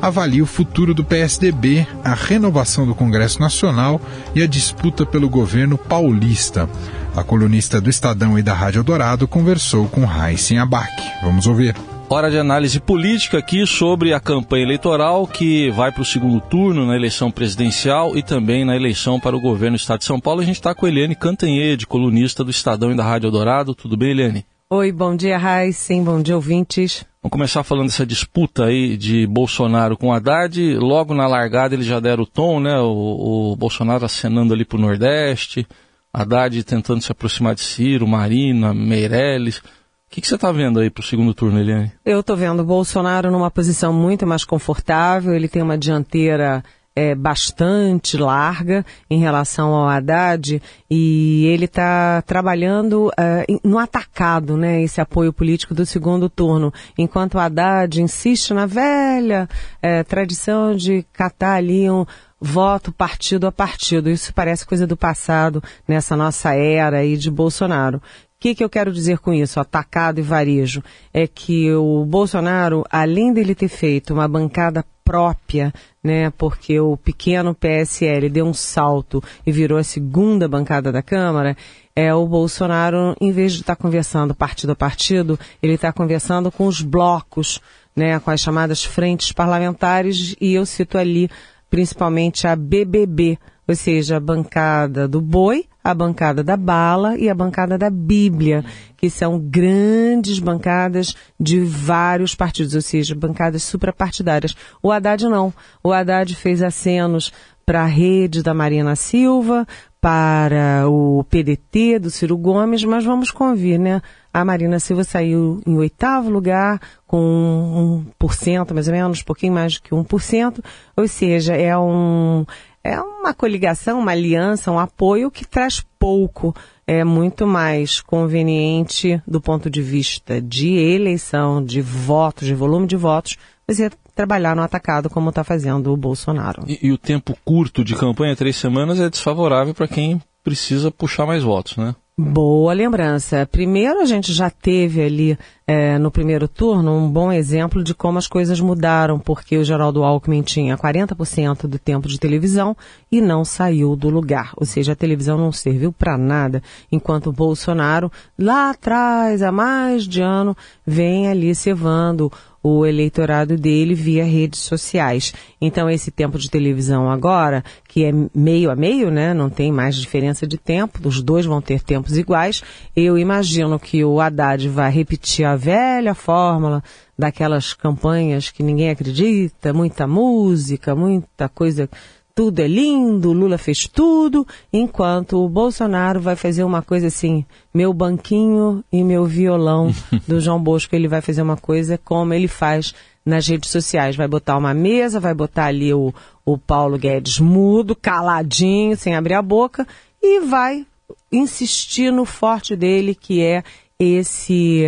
avalia 0.00 0.42
o 0.42 0.46
futuro 0.46 0.94
do 0.94 1.04
PSDB, 1.04 1.86
a 2.04 2.14
renovação 2.14 2.86
do 2.86 2.94
Congresso 2.94 3.40
Nacional 3.40 4.00
e 4.34 4.42
a 4.42 4.46
disputa 4.46 5.04
pelo 5.04 5.28
governo 5.28 5.78
paulista. 5.78 6.68
A 7.16 7.22
colunista 7.22 7.80
do 7.80 7.88
Estadão 7.88 8.38
e 8.38 8.42
da 8.42 8.52
Rádio 8.52 8.84
Dourado 8.84 9.26
conversou 9.26 9.88
com 9.88 10.04
Raíssen 10.04 10.58
Abac. 10.58 10.92
Vamos 11.22 11.46
ouvir. 11.46 11.74
Hora 12.08 12.30
de 12.30 12.38
análise 12.38 12.78
política 12.78 13.38
aqui 13.38 13.66
sobre 13.66 14.12
a 14.12 14.20
campanha 14.20 14.62
eleitoral 14.62 15.26
que 15.26 15.70
vai 15.70 15.90
para 15.90 16.02
o 16.02 16.04
segundo 16.04 16.40
turno 16.40 16.86
na 16.86 16.94
eleição 16.94 17.32
presidencial 17.32 18.16
e 18.16 18.22
também 18.22 18.64
na 18.64 18.76
eleição 18.76 19.18
para 19.18 19.36
o 19.36 19.40
governo 19.40 19.76
do 19.76 19.80
Estado 19.80 19.98
de 20.00 20.04
São 20.04 20.20
Paulo. 20.20 20.40
A 20.40 20.44
gente 20.44 20.54
está 20.54 20.72
com 20.72 20.86
a 20.86 20.88
Eliane 20.88 21.16
Cantanhede, 21.16 21.86
colunista 21.86 22.44
do 22.44 22.50
Estadão 22.50 22.92
e 22.92 22.96
da 22.96 23.02
Rádio 23.02 23.30
Dourado. 23.30 23.74
Tudo 23.74 23.96
bem, 23.96 24.10
Eliane? 24.10 24.46
Oi, 24.70 24.92
bom 24.92 25.16
dia, 25.16 25.36
Raíssen. 25.36 26.04
Bom 26.04 26.22
dia, 26.22 26.36
ouvintes. 26.36 27.04
Vamos 27.26 27.32
começar 27.32 27.64
falando 27.64 27.88
dessa 27.88 28.06
disputa 28.06 28.66
aí 28.66 28.96
de 28.96 29.26
Bolsonaro 29.26 29.96
com 29.96 30.12
Haddad. 30.12 30.76
Logo 30.76 31.12
na 31.12 31.26
largada 31.26 31.74
eles 31.74 31.84
já 31.84 31.98
deram 31.98 32.22
o 32.22 32.26
tom, 32.26 32.60
né? 32.60 32.78
O, 32.78 33.50
o 33.50 33.56
Bolsonaro 33.56 34.04
acenando 34.04 34.54
ali 34.54 34.64
para 34.64 34.78
o 34.78 34.80
Nordeste, 34.80 35.66
Haddad 36.12 36.62
tentando 36.62 37.02
se 37.02 37.10
aproximar 37.10 37.56
de 37.56 37.62
Ciro, 37.62 38.06
Marina, 38.06 38.72
Meirelles. 38.72 39.58
O 39.58 39.62
que, 40.08 40.20
que 40.20 40.28
você 40.28 40.36
está 40.36 40.52
vendo 40.52 40.78
aí 40.78 40.88
para 40.88 41.00
o 41.00 41.04
segundo 41.04 41.34
turno, 41.34 41.58
Eliane? 41.58 41.90
Eu 42.04 42.20
estou 42.20 42.36
vendo 42.36 42.60
o 42.60 42.64
Bolsonaro 42.64 43.28
numa 43.28 43.50
posição 43.50 43.92
muito 43.92 44.24
mais 44.24 44.44
confortável. 44.44 45.34
Ele 45.34 45.48
tem 45.48 45.62
uma 45.62 45.76
dianteira 45.76 46.62
é, 46.96 47.14
bastante 47.14 48.16
larga 48.16 48.84
em 49.10 49.20
relação 49.20 49.74
ao 49.74 49.86
Haddad 49.86 50.62
e 50.90 51.44
ele 51.46 51.66
está 51.66 52.22
trabalhando 52.22 53.12
é, 53.18 53.44
no 53.62 53.78
atacado, 53.78 54.56
né, 54.56 54.82
esse 54.82 54.98
apoio 54.98 55.30
político 55.30 55.74
do 55.74 55.84
segundo 55.84 56.30
turno, 56.30 56.72
enquanto 56.96 57.34
o 57.34 57.38
Haddad 57.38 58.00
insiste 58.00 58.54
na 58.54 58.64
velha 58.64 59.46
é, 59.82 60.02
tradição 60.02 60.74
de 60.74 61.04
catar 61.12 61.56
ali 61.56 61.90
um 61.90 62.06
voto 62.40 62.92
partido 62.92 63.46
a 63.46 63.52
partido. 63.52 64.10
Isso 64.10 64.32
parece 64.32 64.66
coisa 64.66 64.86
do 64.86 64.96
passado 64.96 65.62
nessa 65.86 66.16
nossa 66.16 66.54
era 66.54 66.98
aí 66.98 67.16
de 67.16 67.30
Bolsonaro. 67.30 68.00
O 68.36 68.38
que, 68.38 68.54
que 68.54 68.62
eu 68.62 68.68
quero 68.68 68.92
dizer 68.92 69.18
com 69.18 69.32
isso, 69.32 69.58
atacado 69.58 70.20
e 70.20 70.22
varejo? 70.22 70.82
É 71.12 71.26
que 71.26 71.72
o 71.72 72.04
Bolsonaro, 72.04 72.84
além 72.90 73.32
dele 73.32 73.54
ter 73.54 73.68
feito 73.68 74.12
uma 74.12 74.28
bancada 74.28 74.84
própria, 75.02 75.72
né? 76.04 76.30
Porque 76.36 76.78
o 76.78 76.98
pequeno 76.98 77.54
PSL 77.54 78.28
deu 78.28 78.44
um 78.44 78.52
salto 78.52 79.22
e 79.46 79.50
virou 79.50 79.78
a 79.78 79.84
segunda 79.84 80.46
bancada 80.46 80.92
da 80.92 81.00
Câmara. 81.00 81.56
É 81.94 82.12
o 82.12 82.26
Bolsonaro, 82.26 83.16
em 83.18 83.32
vez 83.32 83.54
de 83.54 83.60
estar 83.62 83.74
tá 83.74 83.82
conversando 83.82 84.34
partido 84.34 84.72
a 84.72 84.76
partido, 84.76 85.40
ele 85.62 85.74
está 85.74 85.90
conversando 85.90 86.52
com 86.52 86.66
os 86.66 86.82
blocos, 86.82 87.58
né? 87.96 88.18
Com 88.18 88.30
as 88.30 88.40
chamadas 88.42 88.84
frentes 88.84 89.32
parlamentares. 89.32 90.36
E 90.38 90.52
eu 90.52 90.66
cito 90.66 90.98
ali 90.98 91.30
principalmente 91.70 92.46
a 92.46 92.54
BBB, 92.54 93.38
ou 93.66 93.74
seja, 93.74 94.18
a 94.18 94.20
bancada 94.20 95.08
do 95.08 95.22
boi, 95.22 95.64
a 95.86 95.94
bancada 95.94 96.42
da 96.42 96.56
bala 96.56 97.16
e 97.16 97.30
a 97.30 97.34
bancada 97.34 97.78
da 97.78 97.88
Bíblia, 97.88 98.64
que 98.96 99.08
são 99.08 99.38
grandes 99.38 100.40
bancadas 100.40 101.14
de 101.38 101.60
vários 101.60 102.34
partidos, 102.34 102.74
ou 102.74 102.82
seja, 102.82 103.14
bancadas 103.14 103.62
suprapartidárias. 103.62 104.56
O 104.82 104.90
Haddad 104.90 105.28
não. 105.28 105.54
O 105.84 105.92
Haddad 105.92 106.34
fez 106.34 106.60
acenos 106.60 107.32
para 107.64 107.82
a 107.82 107.86
rede 107.86 108.42
da 108.42 108.52
Marina 108.52 108.96
Silva, 108.96 109.64
para 110.00 110.88
o 110.88 111.24
PDT 111.24 112.00
do 112.00 112.10
Ciro 112.10 112.36
Gomes, 112.36 112.82
mas 112.82 113.04
vamos 113.04 113.30
convir, 113.30 113.78
né? 113.78 114.02
A 114.32 114.44
Marina 114.44 114.80
Silva 114.80 115.04
saiu 115.04 115.60
em 115.64 115.76
oitavo 115.76 116.28
lugar, 116.28 116.80
com 117.06 118.04
1%, 118.20 118.74
mais 118.74 118.88
ou 118.88 118.94
menos, 118.94 119.20
um 119.20 119.24
pouquinho 119.24 119.52
mais 119.52 119.78
que 119.78 119.90
1%, 119.90 120.64
ou 120.96 121.06
seja, 121.06 121.54
é 121.54 121.76
um, 121.78 122.44
é 122.86 123.00
uma 123.00 123.34
coligação, 123.34 123.98
uma 123.98 124.12
aliança, 124.12 124.70
um 124.70 124.78
apoio 124.78 125.30
que 125.30 125.44
traz 125.44 125.84
pouco. 125.98 126.54
É 126.86 127.02
muito 127.02 127.46
mais 127.46 128.00
conveniente 128.00 129.20
do 129.26 129.40
ponto 129.40 129.68
de 129.68 129.82
vista 129.82 130.40
de 130.40 130.74
eleição, 130.76 131.62
de 131.62 131.80
votos, 131.80 132.46
de 132.46 132.54
volume 132.54 132.86
de 132.86 132.96
votos, 132.96 133.36
você 133.66 133.90
trabalhar 134.14 134.54
no 134.54 134.62
atacado 134.62 135.10
como 135.10 135.30
está 135.30 135.42
fazendo 135.42 135.92
o 135.92 135.96
Bolsonaro. 135.96 136.62
E, 136.66 136.86
e, 136.86 136.92
o 136.92 136.96
tempo 136.96 137.36
curto 137.44 137.84
de 137.84 137.96
campanha, 137.96 138.36
três 138.36 138.56
semanas, 138.56 139.00
é 139.00 139.10
desfavorável 139.10 139.74
para 139.74 139.88
quem 139.88 140.22
precisa 140.46 140.92
puxar 140.92 141.26
mais 141.26 141.42
votos, 141.42 141.76
né? 141.76 141.92
Boa 142.16 142.72
lembrança. 142.72 143.46
Primeiro, 143.50 144.00
a 144.00 144.04
gente 144.04 144.32
já 144.32 144.48
teve 144.48 145.02
ali 145.02 145.38
é, 145.66 145.98
no 145.98 146.08
primeiro 146.10 146.46
turno 146.46 146.96
um 146.96 147.10
bom 147.10 147.32
exemplo 147.32 147.82
de 147.82 147.92
como 147.92 148.16
as 148.16 148.28
coisas 148.28 148.60
mudaram, 148.60 149.18
porque 149.18 149.58
o 149.58 149.64
Geraldo 149.64 150.04
Alckmin 150.04 150.40
tinha 150.40 150.78
40% 150.78 151.66
do 151.66 151.78
tempo 151.80 152.08
de 152.08 152.18
televisão 152.18 152.76
e 153.10 153.20
não 153.20 153.44
saiu 153.44 153.96
do 153.96 154.08
lugar. 154.08 154.52
Ou 154.56 154.64
seja, 154.64 154.92
a 154.92 154.96
televisão 154.96 155.36
não 155.36 155.50
serviu 155.50 155.92
para 155.92 156.16
nada, 156.16 156.62
enquanto 156.92 157.26
o 157.26 157.32
Bolsonaro, 157.32 158.10
lá 158.38 158.70
atrás, 158.70 159.42
há 159.42 159.50
mais 159.50 160.04
de 160.04 160.22
ano, 160.22 160.56
vem 160.86 161.28
ali 161.28 161.54
cevando 161.56 162.32
o 162.68 162.84
eleitorado 162.84 163.56
dele 163.56 163.94
via 163.94 164.24
redes 164.24 164.58
sociais. 164.58 165.32
Então, 165.60 165.88
esse 165.88 166.10
tempo 166.10 166.36
de 166.36 166.50
televisão 166.50 167.08
agora, 167.08 167.62
que 167.86 168.04
é 168.04 168.10
meio 168.34 168.72
a 168.72 168.74
meio, 168.74 169.08
né? 169.08 169.32
Não 169.32 169.48
tem 169.48 169.70
mais 169.70 169.94
diferença 169.94 170.48
de 170.48 170.58
tempo, 170.58 171.06
os 171.06 171.22
dois 171.22 171.46
vão 171.46 171.60
ter 171.62 171.80
tempos 171.80 172.18
iguais. 172.18 172.64
Eu 172.96 173.16
imagino 173.16 173.78
que 173.78 174.04
o 174.04 174.20
Haddad 174.20 174.68
vai 174.68 174.90
repetir 174.90 175.46
a 175.46 175.54
velha 175.54 176.12
fórmula 176.12 176.82
daquelas 177.16 177.72
campanhas 177.72 178.50
que 178.50 178.64
ninguém 178.64 178.90
acredita, 178.90 179.72
muita 179.72 180.08
música, 180.08 180.92
muita 180.96 181.48
coisa 181.48 181.88
tudo 182.36 182.60
é 182.60 182.68
lindo, 182.68 183.32
Lula 183.32 183.56
fez 183.56 183.88
tudo, 183.88 184.46
enquanto 184.70 185.42
o 185.42 185.48
Bolsonaro 185.48 186.20
vai 186.20 186.36
fazer 186.36 186.64
uma 186.64 186.82
coisa 186.82 187.06
assim, 187.06 187.46
meu 187.72 187.94
banquinho 187.94 188.84
e 188.92 189.02
meu 189.02 189.24
violão 189.24 189.90
do 190.28 190.38
João 190.38 190.62
Bosco, 190.62 190.94
ele 190.94 191.08
vai 191.08 191.22
fazer 191.22 191.40
uma 191.40 191.56
coisa 191.56 191.96
como 191.96 192.34
ele 192.34 192.46
faz 192.46 192.94
nas 193.24 193.48
redes 193.48 193.70
sociais, 193.70 194.16
vai 194.16 194.28
botar 194.28 194.58
uma 194.58 194.74
mesa, 194.74 195.18
vai 195.18 195.32
botar 195.32 195.64
ali 195.64 195.94
o, 195.94 196.12
o 196.44 196.58
Paulo 196.58 196.98
Guedes 196.98 197.40
mudo, 197.40 197.96
caladinho, 197.96 198.98
sem 198.98 199.16
abrir 199.16 199.32
a 199.32 199.40
boca, 199.40 199.88
e 200.22 200.40
vai 200.40 200.86
insistir 201.32 202.12
no 202.12 202.26
forte 202.26 202.76
dele, 202.76 203.14
que 203.14 203.42
é 203.42 203.64
esse 203.98 204.84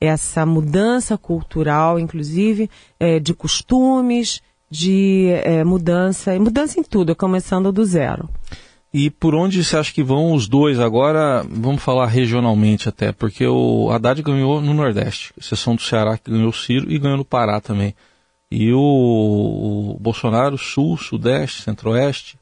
essa 0.00 0.46
mudança 0.46 1.18
cultural, 1.18 1.98
inclusive, 1.98 2.70
é, 2.98 3.18
de 3.18 3.34
costumes, 3.34 4.40
de 4.72 5.26
é, 5.44 5.62
mudança, 5.62 6.32
mudança 6.40 6.80
em 6.80 6.82
tudo, 6.82 7.14
começando 7.14 7.70
do 7.70 7.84
zero. 7.84 8.26
E 8.90 9.10
por 9.10 9.34
onde 9.34 9.62
você 9.62 9.76
acha 9.76 9.92
que 9.92 10.02
vão 10.02 10.32
os 10.32 10.48
dois 10.48 10.80
agora? 10.80 11.44
Vamos 11.46 11.82
falar 11.82 12.06
regionalmente 12.06 12.88
até, 12.88 13.12
porque 13.12 13.46
o 13.46 13.90
Haddad 13.90 14.22
ganhou 14.22 14.62
no 14.62 14.72
Nordeste, 14.72 15.34
exceção 15.38 15.74
do 15.74 15.82
Ceará 15.82 16.16
que 16.16 16.30
ganhou 16.30 16.48
o 16.48 16.54
Ciro 16.54 16.90
e 16.90 16.98
ganhou 16.98 17.18
no 17.18 17.24
Pará 17.24 17.60
também. 17.60 17.94
E 18.50 18.72
o, 18.72 18.78
o 19.94 19.98
Bolsonaro, 20.00 20.56
Sul, 20.56 20.96
Sudeste, 20.96 21.62
Centro-Oeste. 21.62 22.38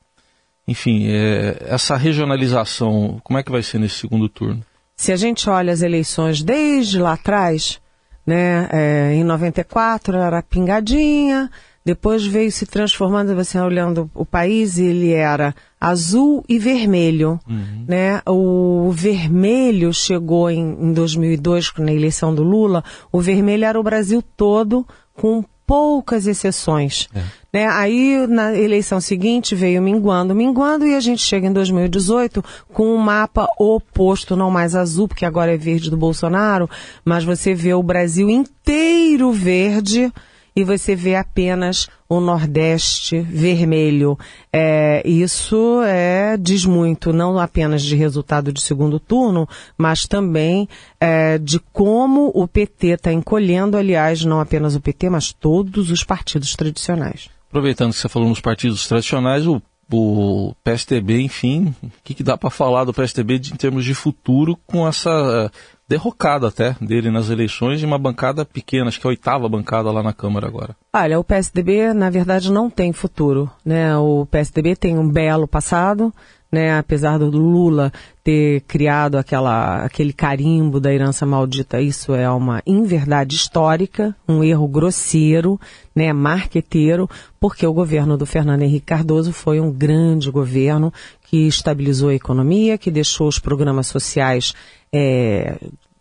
Enfim, 0.68 1.08
é, 1.08 1.66
essa 1.66 1.96
regionalização, 1.96 3.20
como 3.24 3.40
é 3.40 3.42
que 3.42 3.50
vai 3.50 3.62
ser 3.62 3.80
nesse 3.80 3.96
segundo 3.96 4.28
turno? 4.28 4.62
Se 4.94 5.10
a 5.10 5.16
gente 5.16 5.50
olha 5.50 5.72
as 5.72 5.82
eleições 5.82 6.42
desde 6.42 7.00
lá 7.00 7.14
atrás, 7.14 7.80
né, 8.24 8.68
é, 8.70 9.14
em 9.14 9.24
94 9.24 10.16
era 10.16 10.42
pingadinha, 10.42 11.50
depois 11.84 12.26
veio 12.26 12.52
se 12.52 12.66
transformando, 12.66 13.34
você 13.34 13.58
olhando 13.58 14.10
o 14.14 14.24
país, 14.24 14.78
ele 14.78 15.12
era 15.12 15.54
azul 15.80 16.44
e 16.48 16.58
vermelho, 16.58 17.40
uhum. 17.48 17.84
né? 17.88 18.20
O 18.26 18.90
vermelho 18.92 19.92
chegou 19.94 20.50
em, 20.50 20.60
em 20.60 20.92
2002, 20.92 21.72
na 21.78 21.92
eleição 21.92 22.34
do 22.34 22.42
Lula, 22.42 22.84
o 23.10 23.20
vermelho 23.20 23.64
era 23.64 23.80
o 23.80 23.82
Brasil 23.82 24.22
todo, 24.36 24.86
com 25.14 25.42
poucas 25.70 26.26
exceções. 26.26 27.08
É. 27.14 27.22
Né? 27.52 27.66
Aí, 27.68 28.26
na 28.26 28.52
eleição 28.52 29.00
seguinte, 29.00 29.54
veio 29.54 29.80
minguando, 29.80 30.34
minguando, 30.34 30.84
e 30.84 30.96
a 30.96 31.00
gente 31.00 31.22
chega 31.22 31.46
em 31.46 31.52
2018 31.52 32.44
com 32.72 32.92
um 32.92 32.96
mapa 32.96 33.46
oposto, 33.56 34.34
não 34.34 34.50
mais 34.50 34.74
azul, 34.74 35.06
porque 35.06 35.24
agora 35.24 35.54
é 35.54 35.56
verde 35.56 35.88
do 35.88 35.96
Bolsonaro, 35.96 36.68
mas 37.04 37.22
você 37.22 37.54
vê 37.54 37.72
o 37.72 37.84
Brasil 37.84 38.28
inteiro 38.28 39.30
verde, 39.30 40.12
e 40.54 40.64
você 40.64 40.94
vê 40.94 41.14
apenas 41.14 41.88
o 42.08 42.20
Nordeste 42.20 43.20
vermelho. 43.20 44.18
É, 44.52 45.02
isso 45.08 45.80
é, 45.82 46.36
diz 46.36 46.64
muito, 46.64 47.12
não 47.12 47.38
apenas 47.38 47.82
de 47.82 47.94
resultado 47.96 48.52
de 48.52 48.60
segundo 48.60 48.98
turno, 48.98 49.48
mas 49.78 50.06
também 50.06 50.68
é, 51.00 51.38
de 51.38 51.60
como 51.72 52.30
o 52.34 52.48
PT 52.48 52.88
está 52.88 53.12
encolhendo, 53.12 53.76
aliás, 53.76 54.24
não 54.24 54.40
apenas 54.40 54.74
o 54.74 54.80
PT, 54.80 55.10
mas 55.10 55.32
todos 55.32 55.90
os 55.90 56.02
partidos 56.02 56.54
tradicionais. 56.54 57.28
Aproveitando 57.48 57.92
que 57.92 57.98
você 57.98 58.08
falou 58.08 58.28
nos 58.28 58.40
partidos 58.40 58.86
tradicionais, 58.86 59.46
o 59.46 59.60
o 59.92 60.54
PSDB, 60.62 61.20
enfim, 61.20 61.74
o 61.82 61.90
que, 62.04 62.14
que 62.14 62.22
dá 62.22 62.38
para 62.38 62.50
falar 62.50 62.84
do 62.84 62.94
PSDB 62.94 63.38
de, 63.38 63.52
em 63.52 63.56
termos 63.56 63.84
de 63.84 63.94
futuro 63.94 64.56
com 64.66 64.86
essa 64.86 65.50
derrocada 65.90 66.46
até 66.46 66.76
dele 66.81 67.11
nas 67.11 67.31
eleições 67.31 67.83
e 67.83 67.85
uma 67.85 67.98
bancada 67.98 68.44
pequena, 68.44 68.87
acho 68.87 69.00
que 69.00 69.07
é 69.07 69.09
a 69.09 69.11
oitava 69.11 69.48
bancada 69.48 69.90
lá 69.90 70.05
na 70.05 70.12
Câmara 70.12 70.46
agora. 70.46 70.76
Olha, 70.92 71.18
o 71.18 71.24
PSDB, 71.24 71.92
na 71.92 72.09
verdade, 72.09 72.53
não 72.53 72.70
tem 72.70 72.92
futuro. 72.92 73.50
Né? 73.64 73.96
O 73.96 74.24
PSDB 74.24 74.76
tem 74.76 74.96
um 74.96 75.09
belo 75.09 75.48
passado, 75.48 76.14
né? 76.50 76.76
apesar 76.76 77.18
do 77.18 77.30
Lula 77.30 77.92
ter 78.24 78.60
criado 78.62 79.16
aquela, 79.16 79.84
aquele 79.84 80.12
carimbo 80.12 80.80
da 80.80 80.92
herança 80.92 81.24
maldita, 81.24 81.80
isso 81.80 82.14
é 82.14 82.28
uma 82.30 82.62
inverdade 82.66 83.36
histórica, 83.36 84.14
um 84.28 84.42
erro 84.42 84.66
grosseiro, 84.68 85.60
né? 85.94 86.12
marqueteiro, 86.12 87.08
porque 87.38 87.66
o 87.66 87.72
governo 87.72 88.16
do 88.16 88.26
Fernando 88.26 88.62
Henrique 88.62 88.86
Cardoso 88.86 89.32
foi 89.32 89.60
um 89.60 89.70
grande 89.70 90.30
governo 90.30 90.92
que 91.22 91.46
estabilizou 91.46 92.08
a 92.08 92.14
economia, 92.14 92.76
que 92.76 92.90
deixou 92.90 93.28
os 93.28 93.38
programas 93.38 93.86
sociais 93.86 94.54
é, 94.92 95.56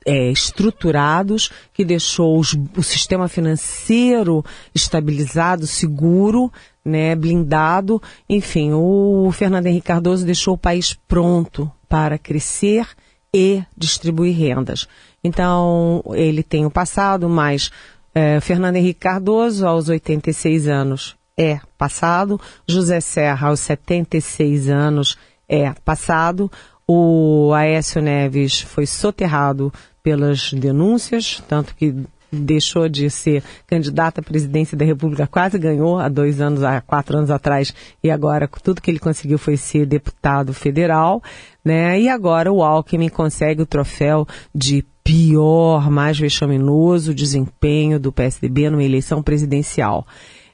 é, 0.09 0.31
estruturados, 0.31 1.51
que 1.71 1.85
deixou 1.85 2.39
os, 2.39 2.57
o 2.75 2.81
sistema 2.81 3.27
financeiro 3.27 4.43
estabilizado, 4.73 5.67
seguro, 5.67 6.51
né, 6.83 7.15
blindado. 7.15 8.01
Enfim, 8.27 8.71
o 8.73 9.29
Fernando 9.31 9.67
Henrique 9.67 9.85
Cardoso 9.85 10.25
deixou 10.25 10.55
o 10.55 10.57
país 10.57 10.97
pronto 11.07 11.71
para 11.87 12.17
crescer 12.17 12.87
e 13.31 13.63
distribuir 13.77 14.35
rendas. 14.35 14.87
Então, 15.23 16.03
ele 16.15 16.41
tem 16.41 16.65
o 16.65 16.71
passado, 16.71 17.29
mas 17.29 17.69
é, 18.15 18.39
Fernando 18.39 18.77
Henrique 18.77 19.01
Cardoso, 19.01 19.67
aos 19.67 19.89
86 19.89 20.67
anos, 20.67 21.15
é 21.37 21.59
passado. 21.77 22.41
José 22.67 22.99
Serra, 22.99 23.49
aos 23.49 23.59
76 23.59 24.69
anos, 24.69 25.19
é 25.47 25.71
passado. 25.85 26.51
O 26.91 27.53
Aécio 27.53 28.01
Neves 28.01 28.61
foi 28.61 28.87
soterrado 28.87 29.71
pelas 30.03 30.53
denúncias, 30.53 31.43
tanto 31.47 31.75
que 31.75 31.93
deixou 32.31 32.87
de 32.87 33.09
ser 33.09 33.43
candidato 33.65 34.19
à 34.19 34.23
presidência 34.23 34.77
da 34.77 34.85
República, 34.85 35.27
quase 35.27 35.57
ganhou 35.57 35.97
há 35.97 36.07
dois 36.07 36.39
anos, 36.39 36.63
há 36.63 36.79
quatro 36.81 37.17
anos 37.17 37.31
atrás, 37.31 37.73
e 38.03 38.11
agora 38.11 38.47
tudo 38.61 38.81
que 38.81 38.91
ele 38.91 38.99
conseguiu 38.99 39.37
foi 39.37 39.57
ser 39.57 39.85
deputado 39.85 40.53
federal, 40.53 41.21
né? 41.65 41.99
E 41.99 42.07
agora 42.07 42.51
o 42.51 42.63
Alckmin 42.63 43.09
consegue 43.09 43.61
o 43.61 43.65
troféu 43.65 44.27
de 44.53 44.85
pior, 45.03 45.89
mais 45.89 46.19
vexaminoso 46.19 47.15
desempenho 47.15 47.99
do 47.99 48.11
PSDB 48.11 48.69
numa 48.69 48.83
eleição 48.83 49.23
presidencial. 49.23 50.05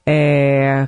É, 0.05 0.87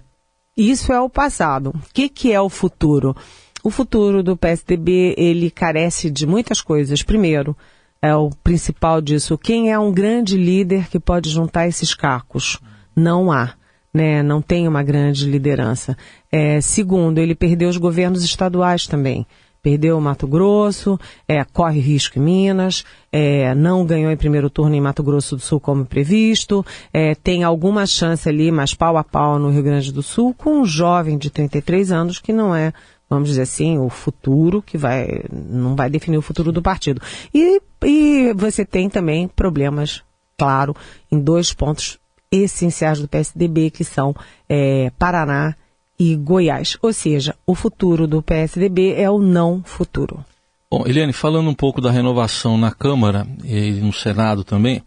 isso 0.55 0.93
é 0.93 1.01
o 1.01 1.09
passado. 1.09 1.69
O 1.69 1.93
que, 1.93 2.07
que 2.07 2.31
é 2.31 2.39
o 2.39 2.49
futuro? 2.49 3.15
O 3.63 3.69
futuro 3.69 4.23
do 4.23 4.37
PSDB, 4.37 5.13
ele 5.17 5.51
carece 5.51 6.09
de 6.09 6.25
muitas 6.25 6.61
coisas. 6.61 7.03
Primeiro, 7.03 7.57
é 8.01 8.15
o 8.15 8.29
principal 8.43 9.01
disso, 9.01 9.37
quem 9.37 9.71
é 9.71 9.79
um 9.79 9.91
grande 9.91 10.37
líder 10.37 10.87
que 10.87 10.99
pode 10.99 11.29
juntar 11.29 11.67
esses 11.67 11.93
cacos? 11.93 12.59
Não 12.95 13.31
há. 13.31 13.53
né, 13.93 14.21
não 14.21 14.41
tem 14.41 14.67
uma 14.67 14.83
grande 14.83 15.25
liderança. 15.25 15.97
É, 16.31 16.61
segundo, 16.61 17.17
ele 17.17 17.33
perdeu 17.33 17.67
os 17.67 17.77
governos 17.77 18.23
estaduais 18.23 18.85
também. 18.85 19.25
Perdeu 19.61 19.97
o 19.97 20.01
Mato 20.01 20.27
Grosso, 20.27 20.99
é, 21.27 21.43
corre 21.43 21.79
risco 21.79 22.19
em 22.19 22.21
Minas, 22.21 22.85
é, 23.11 23.55
não 23.55 23.85
ganhou 23.85 24.11
em 24.11 24.17
primeiro 24.17 24.49
turno 24.49 24.75
em 24.75 24.81
Mato 24.81 25.01
Grosso 25.01 25.35
do 25.35 25.41
Sul 25.41 25.59
como 25.59 25.85
previsto, 25.85 26.65
é, 26.93 27.15
tem 27.15 27.43
alguma 27.43 27.85
chance 27.85 28.29
ali, 28.29 28.51
mas 28.51 28.73
pau 28.73 28.97
a 28.97 29.03
pau 29.03 29.39
no 29.39 29.49
Rio 29.49 29.63
Grande 29.63 29.91
do 29.91 30.03
Sul, 30.03 30.33
com 30.33 30.61
um 30.61 30.65
jovem 30.65 31.17
de 31.17 31.29
33 31.29 31.91
anos 31.91 32.19
que 32.19 32.31
não 32.31 32.55
é 32.55 32.71
vamos 33.09 33.29
dizer 33.29 33.43
assim, 33.43 33.77
o 33.77 33.89
futuro 33.89 34.61
que 34.61 34.77
vai, 34.77 35.23
não 35.31 35.75
vai 35.75 35.89
definir 35.89 36.17
o 36.17 36.21
futuro 36.21 36.51
do 36.51 36.61
partido. 36.61 37.01
E, 37.33 37.61
e 37.83 38.33
você 38.33 38.65
tem 38.65 38.89
também 38.89 39.27
problemas, 39.27 40.03
claro, 40.37 40.75
em 41.11 41.19
dois 41.19 41.53
pontos 41.53 41.97
essenciais 42.31 42.99
do 42.99 43.07
PSDB, 43.07 43.69
que 43.69 43.83
são 43.83 44.15
é, 44.49 44.91
Paraná 44.97 45.55
e 45.99 46.15
Goiás. 46.15 46.77
Ou 46.81 46.91
seja, 46.93 47.35
o 47.45 47.55
futuro 47.55 48.07
do 48.07 48.21
PSDB 48.21 48.93
é 48.93 49.09
o 49.09 49.19
não 49.19 49.63
futuro. 49.63 50.23
Bom, 50.69 50.83
Eliane, 50.85 51.13
falando 51.13 51.49
um 51.49 51.53
pouco 51.53 51.79
da 51.79 51.89
renovação 51.89 52.57
na 52.57 52.71
Câmara 52.71 53.25
e 53.43 53.71
no 53.71 53.93
Senado 53.93 54.43
também, 54.43 54.83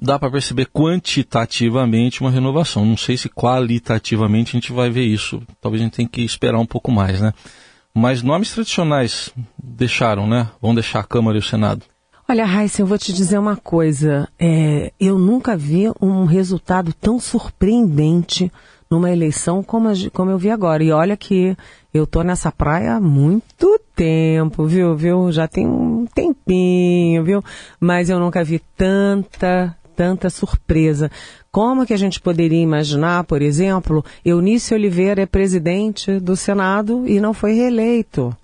dá 0.00 0.18
para 0.18 0.30
perceber 0.30 0.66
quantitativamente 0.66 2.20
uma 2.20 2.30
renovação. 2.30 2.84
Não 2.84 2.96
sei 2.96 3.16
se 3.16 3.28
qualitativamente 3.28 4.50
a 4.50 4.60
gente 4.60 4.72
vai 4.72 4.90
ver 4.90 5.04
isso. 5.04 5.42
Talvez 5.60 5.80
a 5.80 5.84
gente 5.84 5.94
tenha 5.94 6.08
que 6.08 6.22
esperar 6.22 6.58
um 6.58 6.66
pouco 6.66 6.90
mais, 6.90 7.20
né? 7.20 7.32
Mas 7.94 8.22
nomes 8.22 8.52
tradicionais 8.52 9.32
deixaram, 9.62 10.26
né? 10.26 10.48
Vão 10.60 10.74
deixar 10.74 11.00
a 11.00 11.04
Câmara 11.04 11.36
e 11.36 11.40
o 11.40 11.44
Senado. 11.44 11.84
Olha, 12.28 12.44
Raíssa, 12.46 12.80
eu 12.80 12.86
vou 12.86 12.96
te 12.96 13.12
dizer 13.12 13.38
uma 13.38 13.56
coisa. 13.56 14.28
É, 14.38 14.92
eu 14.98 15.18
nunca 15.18 15.56
vi 15.56 15.90
um 16.00 16.24
resultado 16.24 16.94
tão 16.94 17.20
surpreendente 17.20 18.50
numa 18.92 19.10
eleição 19.10 19.62
como, 19.62 19.88
como 20.10 20.30
eu 20.30 20.38
vi 20.38 20.50
agora. 20.50 20.84
E 20.84 20.92
olha 20.92 21.16
que 21.16 21.56
eu 21.92 22.06
tô 22.06 22.22
nessa 22.22 22.52
praia 22.52 22.94
há 22.94 23.00
muito 23.00 23.78
tempo, 23.94 24.66
viu, 24.66 24.96
viu? 24.96 25.32
Já 25.32 25.48
tem 25.48 25.66
um 25.66 26.06
tempinho, 26.06 27.24
viu? 27.24 27.44
Mas 27.80 28.08
eu 28.08 28.18
nunca 28.18 28.44
vi 28.44 28.60
tanta, 28.76 29.76
tanta 30.02 30.28
surpresa. 30.28 31.08
Como 31.52 31.86
que 31.86 31.94
a 31.94 31.96
gente 31.96 32.20
poderia 32.20 32.60
imaginar, 32.60 33.22
por 33.22 33.40
exemplo, 33.40 34.04
Eunício 34.24 34.76
Oliveira 34.76 35.22
é 35.22 35.26
presidente 35.26 36.18
do 36.18 36.34
Senado 36.34 37.06
e 37.06 37.20
não 37.20 37.32
foi 37.32 37.52
reeleito? 37.52 38.36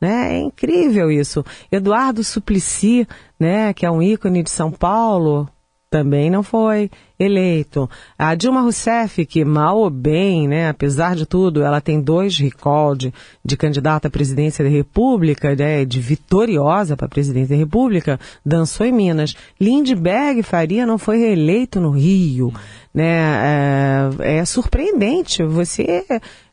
Né? 0.00 0.36
É 0.36 0.40
incrível 0.40 1.12
isso. 1.12 1.44
Eduardo 1.70 2.24
Suplicy, 2.24 3.06
né, 3.38 3.74
que 3.74 3.84
é 3.84 3.90
um 3.90 4.02
ícone 4.02 4.42
de 4.42 4.50
São 4.50 4.70
Paulo, 4.70 5.46
também 5.92 6.30
não 6.30 6.42
foi 6.42 6.90
eleito. 7.20 7.88
A 8.18 8.34
Dilma 8.34 8.62
Rousseff, 8.62 9.26
que 9.26 9.44
mal 9.44 9.76
ou 9.76 9.90
bem, 9.90 10.48
né, 10.48 10.70
apesar 10.70 11.14
de 11.14 11.26
tudo, 11.26 11.62
ela 11.62 11.82
tem 11.82 12.00
dois 12.00 12.38
recall 12.38 12.96
de, 12.96 13.12
de 13.44 13.58
candidata 13.58 14.08
à 14.08 14.10
presidência 14.10 14.64
da 14.64 14.70
República, 14.70 15.54
né, 15.54 15.84
de 15.84 16.00
vitoriosa 16.00 16.96
para 16.96 17.04
a 17.04 17.10
presidência 17.10 17.54
da 17.54 17.60
República, 17.60 18.18
dançou 18.44 18.86
em 18.86 18.92
Minas. 18.92 19.36
Lindbergh 19.60 20.42
Faria 20.42 20.86
não 20.86 20.96
foi 20.96 21.18
reeleito 21.18 21.78
no 21.78 21.90
Rio. 21.90 22.50
Né, 22.94 24.10
é, 24.22 24.38
é 24.38 24.44
surpreendente. 24.46 25.42
Você, 25.44 26.06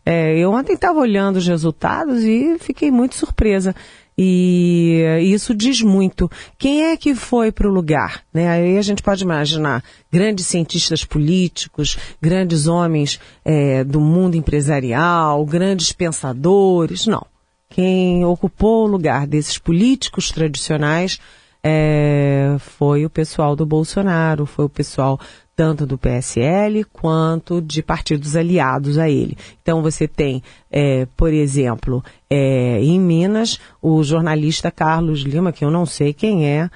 é, 0.05 0.37
eu 0.37 0.51
ontem 0.51 0.73
estava 0.73 0.99
olhando 0.99 1.37
os 1.37 1.47
resultados 1.47 2.23
e 2.23 2.57
fiquei 2.59 2.91
muito 2.91 3.15
surpresa. 3.15 3.73
E 4.21 5.01
isso 5.21 5.55
diz 5.55 5.81
muito. 5.81 6.29
Quem 6.57 6.87
é 6.87 6.97
que 6.97 7.15
foi 7.15 7.53
para 7.53 7.69
o 7.69 7.71
lugar? 7.71 8.21
Né? 8.33 8.49
Aí 8.49 8.77
a 8.77 8.81
gente 8.81 9.01
pode 9.01 9.23
imaginar 9.23 9.81
grandes 10.11 10.45
cientistas 10.45 11.05
políticos, 11.05 11.97
grandes 12.21 12.67
homens 12.67 13.17
é, 13.45 13.81
do 13.81 14.01
mundo 14.01 14.35
empresarial, 14.35 15.45
grandes 15.45 15.93
pensadores. 15.93 17.07
Não. 17.07 17.25
Quem 17.69 18.25
ocupou 18.25 18.83
o 18.83 18.91
lugar 18.91 19.25
desses 19.25 19.57
políticos 19.57 20.33
tradicionais 20.33 21.17
é, 21.63 22.57
foi 22.59 23.05
o 23.05 23.09
pessoal 23.09 23.55
do 23.55 23.65
Bolsonaro, 23.65 24.45
foi 24.45 24.65
o 24.65 24.69
pessoal 24.69 25.17
tanto 25.59 25.85
do 25.85 25.97
PSL 25.97 26.85
quanto 26.85 27.61
de 27.61 27.83
partidos 27.83 28.37
aliados 28.37 28.97
a 28.97 29.09
ele. 29.09 29.37
Então 29.61 29.81
você 29.81 30.07
tem, 30.07 30.41
é, 30.71 31.05
por 31.17 31.33
exemplo, 31.33 32.01
é, 32.29 32.81
em 32.81 32.97
Minas, 32.97 33.59
o 33.81 34.01
jornalista 34.01 34.71
Carlos 34.71 35.19
Lima, 35.19 35.51
que 35.51 35.65
eu 35.65 35.69
não 35.69 35.85
sei 35.85 36.13
quem 36.13 36.47
é, 36.47 36.69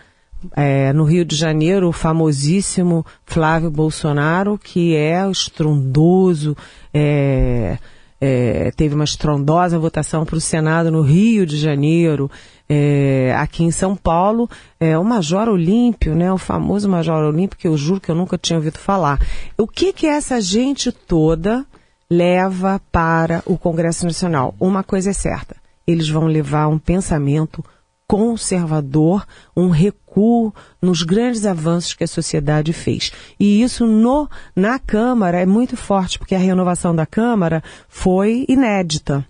é, 0.54 0.92
no 0.92 1.06
Rio 1.06 1.24
de 1.24 1.34
Janeiro, 1.34 1.88
o 1.88 1.94
famosíssimo 1.94 3.06
Flávio 3.26 3.72
Bolsonaro, 3.72 4.60
que 4.62 4.94
é 4.98 5.32
estrondoso, 5.32 6.54
é, 6.94 7.78
é, 8.20 8.70
teve 8.72 8.96
uma 8.96 9.06
estrondosa 9.06 9.80
votação 9.80 10.26
para 10.26 10.36
o 10.36 10.42
Senado 10.42 10.92
no 10.92 11.04
Rio 11.04 11.46
de 11.46 11.56
Janeiro, 11.56 12.30
é, 12.68 13.36
aqui 13.38 13.64
em 13.64 13.72
São 13.72 13.96
Paulo, 13.96 14.50
é, 14.80 14.98
o 14.98 15.04
Major 15.04 15.48
Olímpio, 15.48 16.16
né, 16.16 16.32
o 16.32 16.38
famoso 16.38 16.90
Major 16.90 17.24
Olímpio, 17.24 17.58
que 17.58 17.68
eu 17.68 17.78
juro 17.78 18.00
que 18.00 18.10
eu 18.10 18.16
nunca 18.16 18.38
tinha 18.38 18.58
ouvido 18.58 18.78
falar. 18.78 19.20
O 19.58 19.68
que 19.68 19.94
que 19.94 20.08
essa 20.08 20.40
gente 20.40 20.92
toda 20.92 21.66
leva 22.10 22.82
para 22.92 23.44
o 23.46 23.58
Congresso 23.58 24.06
Nacional? 24.06 24.56
Uma 24.60 24.84
coisa 24.84 25.10
é 25.10 25.14
certa, 25.14 25.56
eles 25.86 26.10
vão 26.10 26.26
levar 26.26 26.68
um 26.68 26.80
pensamento 26.80 27.64
conservador, 28.08 29.26
um 29.56 29.70
recuo 29.70 30.54
nos 30.82 31.04
grandes 31.04 31.46
avanços 31.46 31.94
que 31.94 32.04
a 32.04 32.08
sociedade 32.08 32.72
fez. 32.72 33.12
E 33.40 33.62
isso 33.62 33.88
no, 33.88 34.30
na 34.56 34.78
Câmara 34.78 35.40
é 35.40 35.46
muito 35.46 35.76
forte, 35.76 36.20
porque 36.20 36.36
a 36.36 36.40
renovação 36.40 36.96
da 36.96 37.06
Câmara 37.06 37.64
foi 37.88 38.46
inédita. 38.48 39.26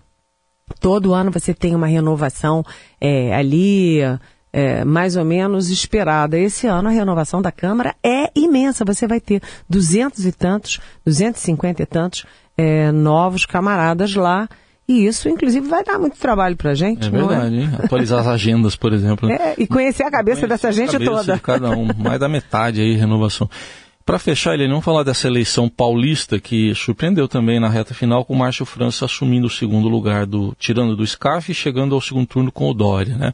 Todo 0.80 1.12
ano 1.12 1.30
você 1.30 1.52
tem 1.52 1.74
uma 1.74 1.86
renovação 1.86 2.64
é, 3.00 3.34
ali, 3.34 3.98
é, 4.52 4.84
mais 4.84 5.16
ou 5.16 5.24
menos 5.24 5.68
esperada. 5.68 6.38
Esse 6.38 6.66
ano 6.66 6.88
a 6.88 6.92
renovação 6.92 7.42
da 7.42 7.52
Câmara 7.52 7.94
é 8.02 8.30
imensa. 8.34 8.84
Você 8.84 9.06
vai 9.06 9.20
ter 9.20 9.42
duzentos 9.68 10.24
e 10.24 10.32
tantos, 10.32 10.80
duzentos 11.04 11.42
e 11.42 11.44
cinquenta 11.44 11.82
e 11.82 11.86
tantos 11.86 12.24
é, 12.56 12.90
novos 12.90 13.44
camaradas 13.44 14.14
lá. 14.14 14.48
E 14.86 15.06
isso, 15.06 15.30
inclusive, 15.30 15.66
vai 15.66 15.82
dar 15.82 15.98
muito 15.98 16.18
trabalho 16.18 16.56
para 16.56 16.72
a 16.72 16.74
gente. 16.74 17.06
É 17.06 17.10
verdade, 17.10 17.56
é? 17.56 17.60
hein? 17.60 17.70
Atualizar 17.82 18.20
as 18.20 18.26
agendas, 18.26 18.76
por 18.76 18.92
exemplo. 18.92 19.30
É, 19.30 19.54
e 19.56 19.66
conhecer 19.66 20.02
a 20.02 20.10
cabeça 20.10 20.46
conhecer 20.46 20.48
dessa 20.48 20.72
gente 20.72 21.02
toda. 21.02 21.34
De 21.34 21.40
cada 21.40 21.70
um, 21.70 21.88
mais 21.96 22.20
da 22.20 22.28
metade 22.28 22.82
aí, 22.82 22.94
renovação. 22.94 23.48
Para 24.04 24.18
fechar, 24.18 24.52
ele 24.52 24.68
não 24.68 24.82
falar 24.82 25.02
dessa 25.02 25.26
eleição 25.26 25.66
paulista 25.66 26.38
que 26.38 26.74
surpreendeu 26.74 27.26
também 27.26 27.58
na 27.58 27.70
reta 27.70 27.94
final 27.94 28.22
com 28.22 28.34
o 28.34 28.36
Márcio 28.36 28.66
França 28.66 29.06
assumindo 29.06 29.46
o 29.46 29.50
segundo 29.50 29.88
lugar, 29.88 30.26
do, 30.26 30.54
tirando 30.58 30.94
do 30.94 31.06
SCAF 31.06 31.50
e 31.50 31.54
chegando 31.54 31.94
ao 31.94 32.02
segundo 32.02 32.26
turno 32.26 32.52
com 32.52 32.68
o 32.68 32.74
Dória, 32.74 33.16
né? 33.16 33.32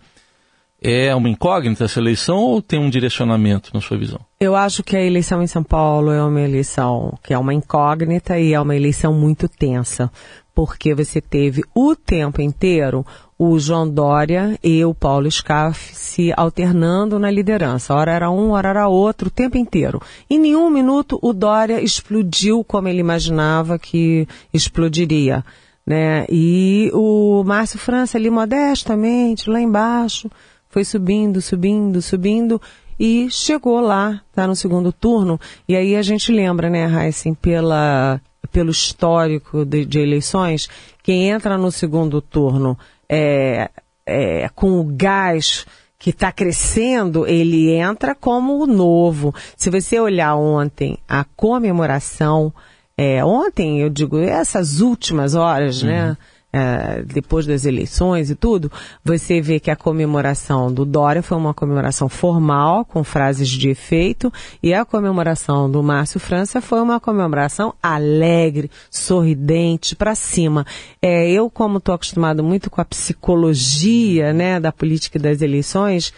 É 0.82 1.14
uma 1.14 1.28
incógnita 1.28 1.84
essa 1.84 1.98
eleição 1.98 2.38
ou 2.38 2.62
tem 2.62 2.78
um 2.78 2.88
direcionamento 2.88 3.70
na 3.74 3.82
sua 3.82 3.98
visão? 3.98 4.20
Eu 4.38 4.56
acho 4.56 4.82
que 4.82 4.96
a 4.96 5.04
eleição 5.04 5.42
em 5.42 5.46
São 5.46 5.62
Paulo 5.62 6.10
é 6.10 6.24
uma 6.24 6.40
eleição 6.40 7.18
que 7.22 7.34
é 7.34 7.38
uma 7.38 7.52
incógnita 7.52 8.38
e 8.38 8.54
é 8.54 8.60
uma 8.60 8.74
eleição 8.74 9.12
muito 9.12 9.46
tensa, 9.46 10.10
porque 10.54 10.94
você 10.94 11.20
teve 11.20 11.62
o 11.74 11.94
tempo 11.94 12.40
inteiro 12.40 13.04
o 13.42 13.58
João 13.58 13.88
Dória 13.88 14.58
e 14.62 14.84
o 14.84 14.92
Paulo 14.92 15.30
Scaff 15.30 15.96
se 15.96 16.30
alternando 16.36 17.18
na 17.18 17.30
liderança. 17.30 17.94
Hora 17.94 18.12
era 18.12 18.30
um, 18.30 18.50
hora 18.50 18.68
era 18.68 18.86
outro, 18.86 19.28
o 19.28 19.30
tempo 19.30 19.56
inteiro. 19.56 19.98
Em 20.28 20.38
nenhum 20.38 20.68
minuto 20.68 21.18
o 21.22 21.32
Dória 21.32 21.80
explodiu 21.80 22.62
como 22.62 22.86
ele 22.86 23.00
imaginava 23.00 23.78
que 23.78 24.28
explodiria. 24.52 25.42
Né? 25.86 26.26
E 26.28 26.90
o 26.92 27.42
Márcio 27.42 27.78
França 27.78 28.18
ali 28.18 28.28
modestamente, 28.28 29.48
lá 29.48 29.58
embaixo, 29.58 30.30
foi 30.68 30.84
subindo, 30.84 31.40
subindo, 31.40 32.02
subindo 32.02 32.60
e 32.98 33.30
chegou 33.30 33.80
lá, 33.80 34.20
tá 34.34 34.46
no 34.46 34.54
segundo 34.54 34.92
turno. 34.92 35.40
E 35.66 35.74
aí 35.74 35.96
a 35.96 36.02
gente 36.02 36.30
lembra, 36.30 36.68
né, 36.68 36.84
Heisen, 36.84 37.32
pela, 37.32 38.20
pelo 38.52 38.70
histórico 38.70 39.64
de, 39.64 39.86
de 39.86 39.98
eleições, 39.98 40.68
quem 41.02 41.30
entra 41.30 41.56
no 41.56 41.72
segundo 41.72 42.20
turno 42.20 42.76
é, 43.10 43.68
é, 44.06 44.48
com 44.54 44.78
o 44.78 44.84
gás 44.84 45.66
que 45.98 46.10
está 46.10 46.30
crescendo, 46.30 47.26
ele 47.26 47.72
entra 47.72 48.14
como 48.14 48.64
novo. 48.66 49.34
Se 49.56 49.68
você 49.68 49.98
olhar 49.98 50.36
ontem 50.36 50.96
a 51.08 51.24
comemoração, 51.36 52.54
é, 52.96 53.22
ontem 53.24 53.80
eu 53.80 53.90
digo 53.90 54.18
essas 54.18 54.80
últimas 54.80 55.34
horas, 55.34 55.82
né, 55.82 56.02
uhum. 56.02 56.08
né? 56.10 56.16
É, 56.52 57.02
depois 57.02 57.46
das 57.46 57.64
eleições 57.64 58.30
e 58.30 58.34
tudo, 58.34 58.70
você 59.04 59.40
vê 59.40 59.60
que 59.60 59.70
a 59.70 59.76
comemoração 59.76 60.72
do 60.72 60.84
Dória 60.84 61.22
foi 61.22 61.36
uma 61.36 61.54
comemoração 61.54 62.08
formal, 62.08 62.84
com 62.84 63.04
frases 63.04 63.48
de 63.48 63.68
efeito, 63.68 64.32
e 64.62 64.74
a 64.74 64.84
comemoração 64.84 65.70
do 65.70 65.82
Márcio 65.82 66.18
França 66.18 66.60
foi 66.60 66.80
uma 66.80 66.98
comemoração 66.98 67.74
alegre, 67.82 68.70
sorridente, 68.90 69.94
para 69.94 70.14
cima. 70.14 70.66
É, 71.00 71.30
eu, 71.30 71.48
como 71.48 71.78
estou 71.78 71.94
acostumado 71.94 72.42
muito 72.42 72.68
com 72.68 72.80
a 72.80 72.84
psicologia 72.84 74.32
né, 74.32 74.58
da 74.58 74.72
política 74.72 75.18
e 75.18 75.22
das 75.22 75.42
eleições, 75.42 76.12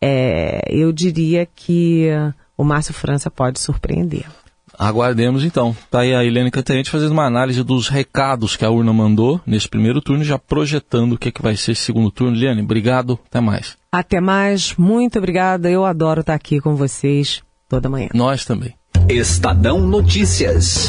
é, 0.00 0.62
eu 0.68 0.92
diria 0.92 1.46
que 1.46 2.08
o 2.56 2.64
Márcio 2.64 2.92
França 2.92 3.30
pode 3.30 3.58
surpreender. 3.58 4.26
Aguardemos 4.78 5.44
então. 5.44 5.76
Tá 5.90 6.00
aí 6.00 6.14
a 6.14 6.24
Helene 6.24 6.50
Cantanhete 6.50 6.90
fazendo 6.90 7.12
uma 7.12 7.24
análise 7.24 7.62
dos 7.64 7.88
recados 7.88 8.54
que 8.54 8.64
a 8.64 8.70
urna 8.70 8.92
mandou 8.92 9.40
nesse 9.44 9.68
primeiro 9.68 10.00
turno, 10.00 10.22
já 10.22 10.38
projetando 10.38 11.14
o 11.14 11.18
que, 11.18 11.28
é 11.28 11.32
que 11.32 11.42
vai 11.42 11.56
ser 11.56 11.72
esse 11.72 11.82
segundo 11.82 12.10
turno. 12.10 12.36
Eliane, 12.36 12.62
obrigado, 12.62 13.18
até 13.26 13.40
mais. 13.40 13.76
Até 13.90 14.20
mais, 14.20 14.74
muito 14.76 15.18
obrigada. 15.18 15.68
Eu 15.68 15.84
adoro 15.84 16.20
estar 16.20 16.34
aqui 16.34 16.60
com 16.60 16.76
vocês 16.76 17.42
toda 17.68 17.88
manhã. 17.88 18.08
Nós 18.14 18.44
também. 18.44 18.74
Estadão 19.08 19.80
Notícias. 19.80 20.88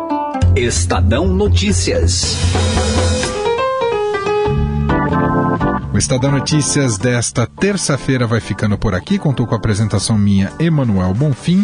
Estadão 0.55 1.27
Notícias. 1.27 2.35
Estadão 6.01 6.31
Notícias 6.31 6.97
desta 6.97 7.45
terça-feira 7.45 8.25
vai 8.25 8.39
ficando 8.39 8.75
por 8.75 8.95
aqui. 8.95 9.19
Contou 9.19 9.45
com 9.45 9.53
a 9.53 9.57
apresentação 9.59 10.17
minha, 10.17 10.51
Emanuel 10.59 11.13
Bonfim, 11.13 11.63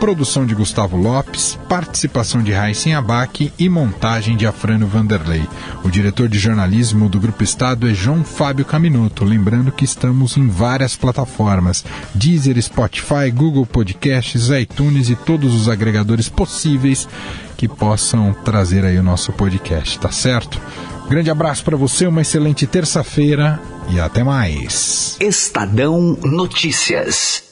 produção 0.00 0.44
de 0.44 0.56
Gustavo 0.56 0.96
Lopes, 0.96 1.56
participação 1.68 2.42
de 2.42 2.50
Raíssen 2.52 2.96
Abac 2.96 3.52
e 3.56 3.68
montagem 3.68 4.36
de 4.36 4.44
Afrânio 4.44 4.88
Vanderlei. 4.88 5.48
O 5.84 5.88
diretor 5.88 6.28
de 6.28 6.36
jornalismo 6.36 7.08
do 7.08 7.20
Grupo 7.20 7.44
Estado 7.44 7.88
é 7.88 7.94
João 7.94 8.24
Fábio 8.24 8.64
Caminuto. 8.64 9.24
Lembrando 9.24 9.70
que 9.70 9.84
estamos 9.84 10.36
em 10.36 10.48
várias 10.48 10.96
plataformas: 10.96 11.84
Deezer, 12.12 12.60
Spotify, 12.60 13.30
Google 13.32 13.64
Podcasts, 13.64 14.48
iTunes 14.48 15.10
e 15.10 15.14
todos 15.14 15.54
os 15.54 15.68
agregadores 15.68 16.28
possíveis 16.28 17.08
que 17.56 17.68
possam 17.68 18.34
trazer 18.44 18.84
aí 18.84 18.98
o 18.98 19.02
nosso 19.02 19.32
podcast, 19.32 19.96
tá 20.00 20.10
certo? 20.10 20.60
Grande 21.08 21.30
abraço 21.30 21.64
para 21.64 21.76
você, 21.76 22.06
uma 22.06 22.22
excelente 22.22 22.66
terça-feira 22.66 23.60
e 23.88 24.00
até 24.00 24.24
mais. 24.24 25.16
Estadão 25.20 26.18
Notícias. 26.22 27.45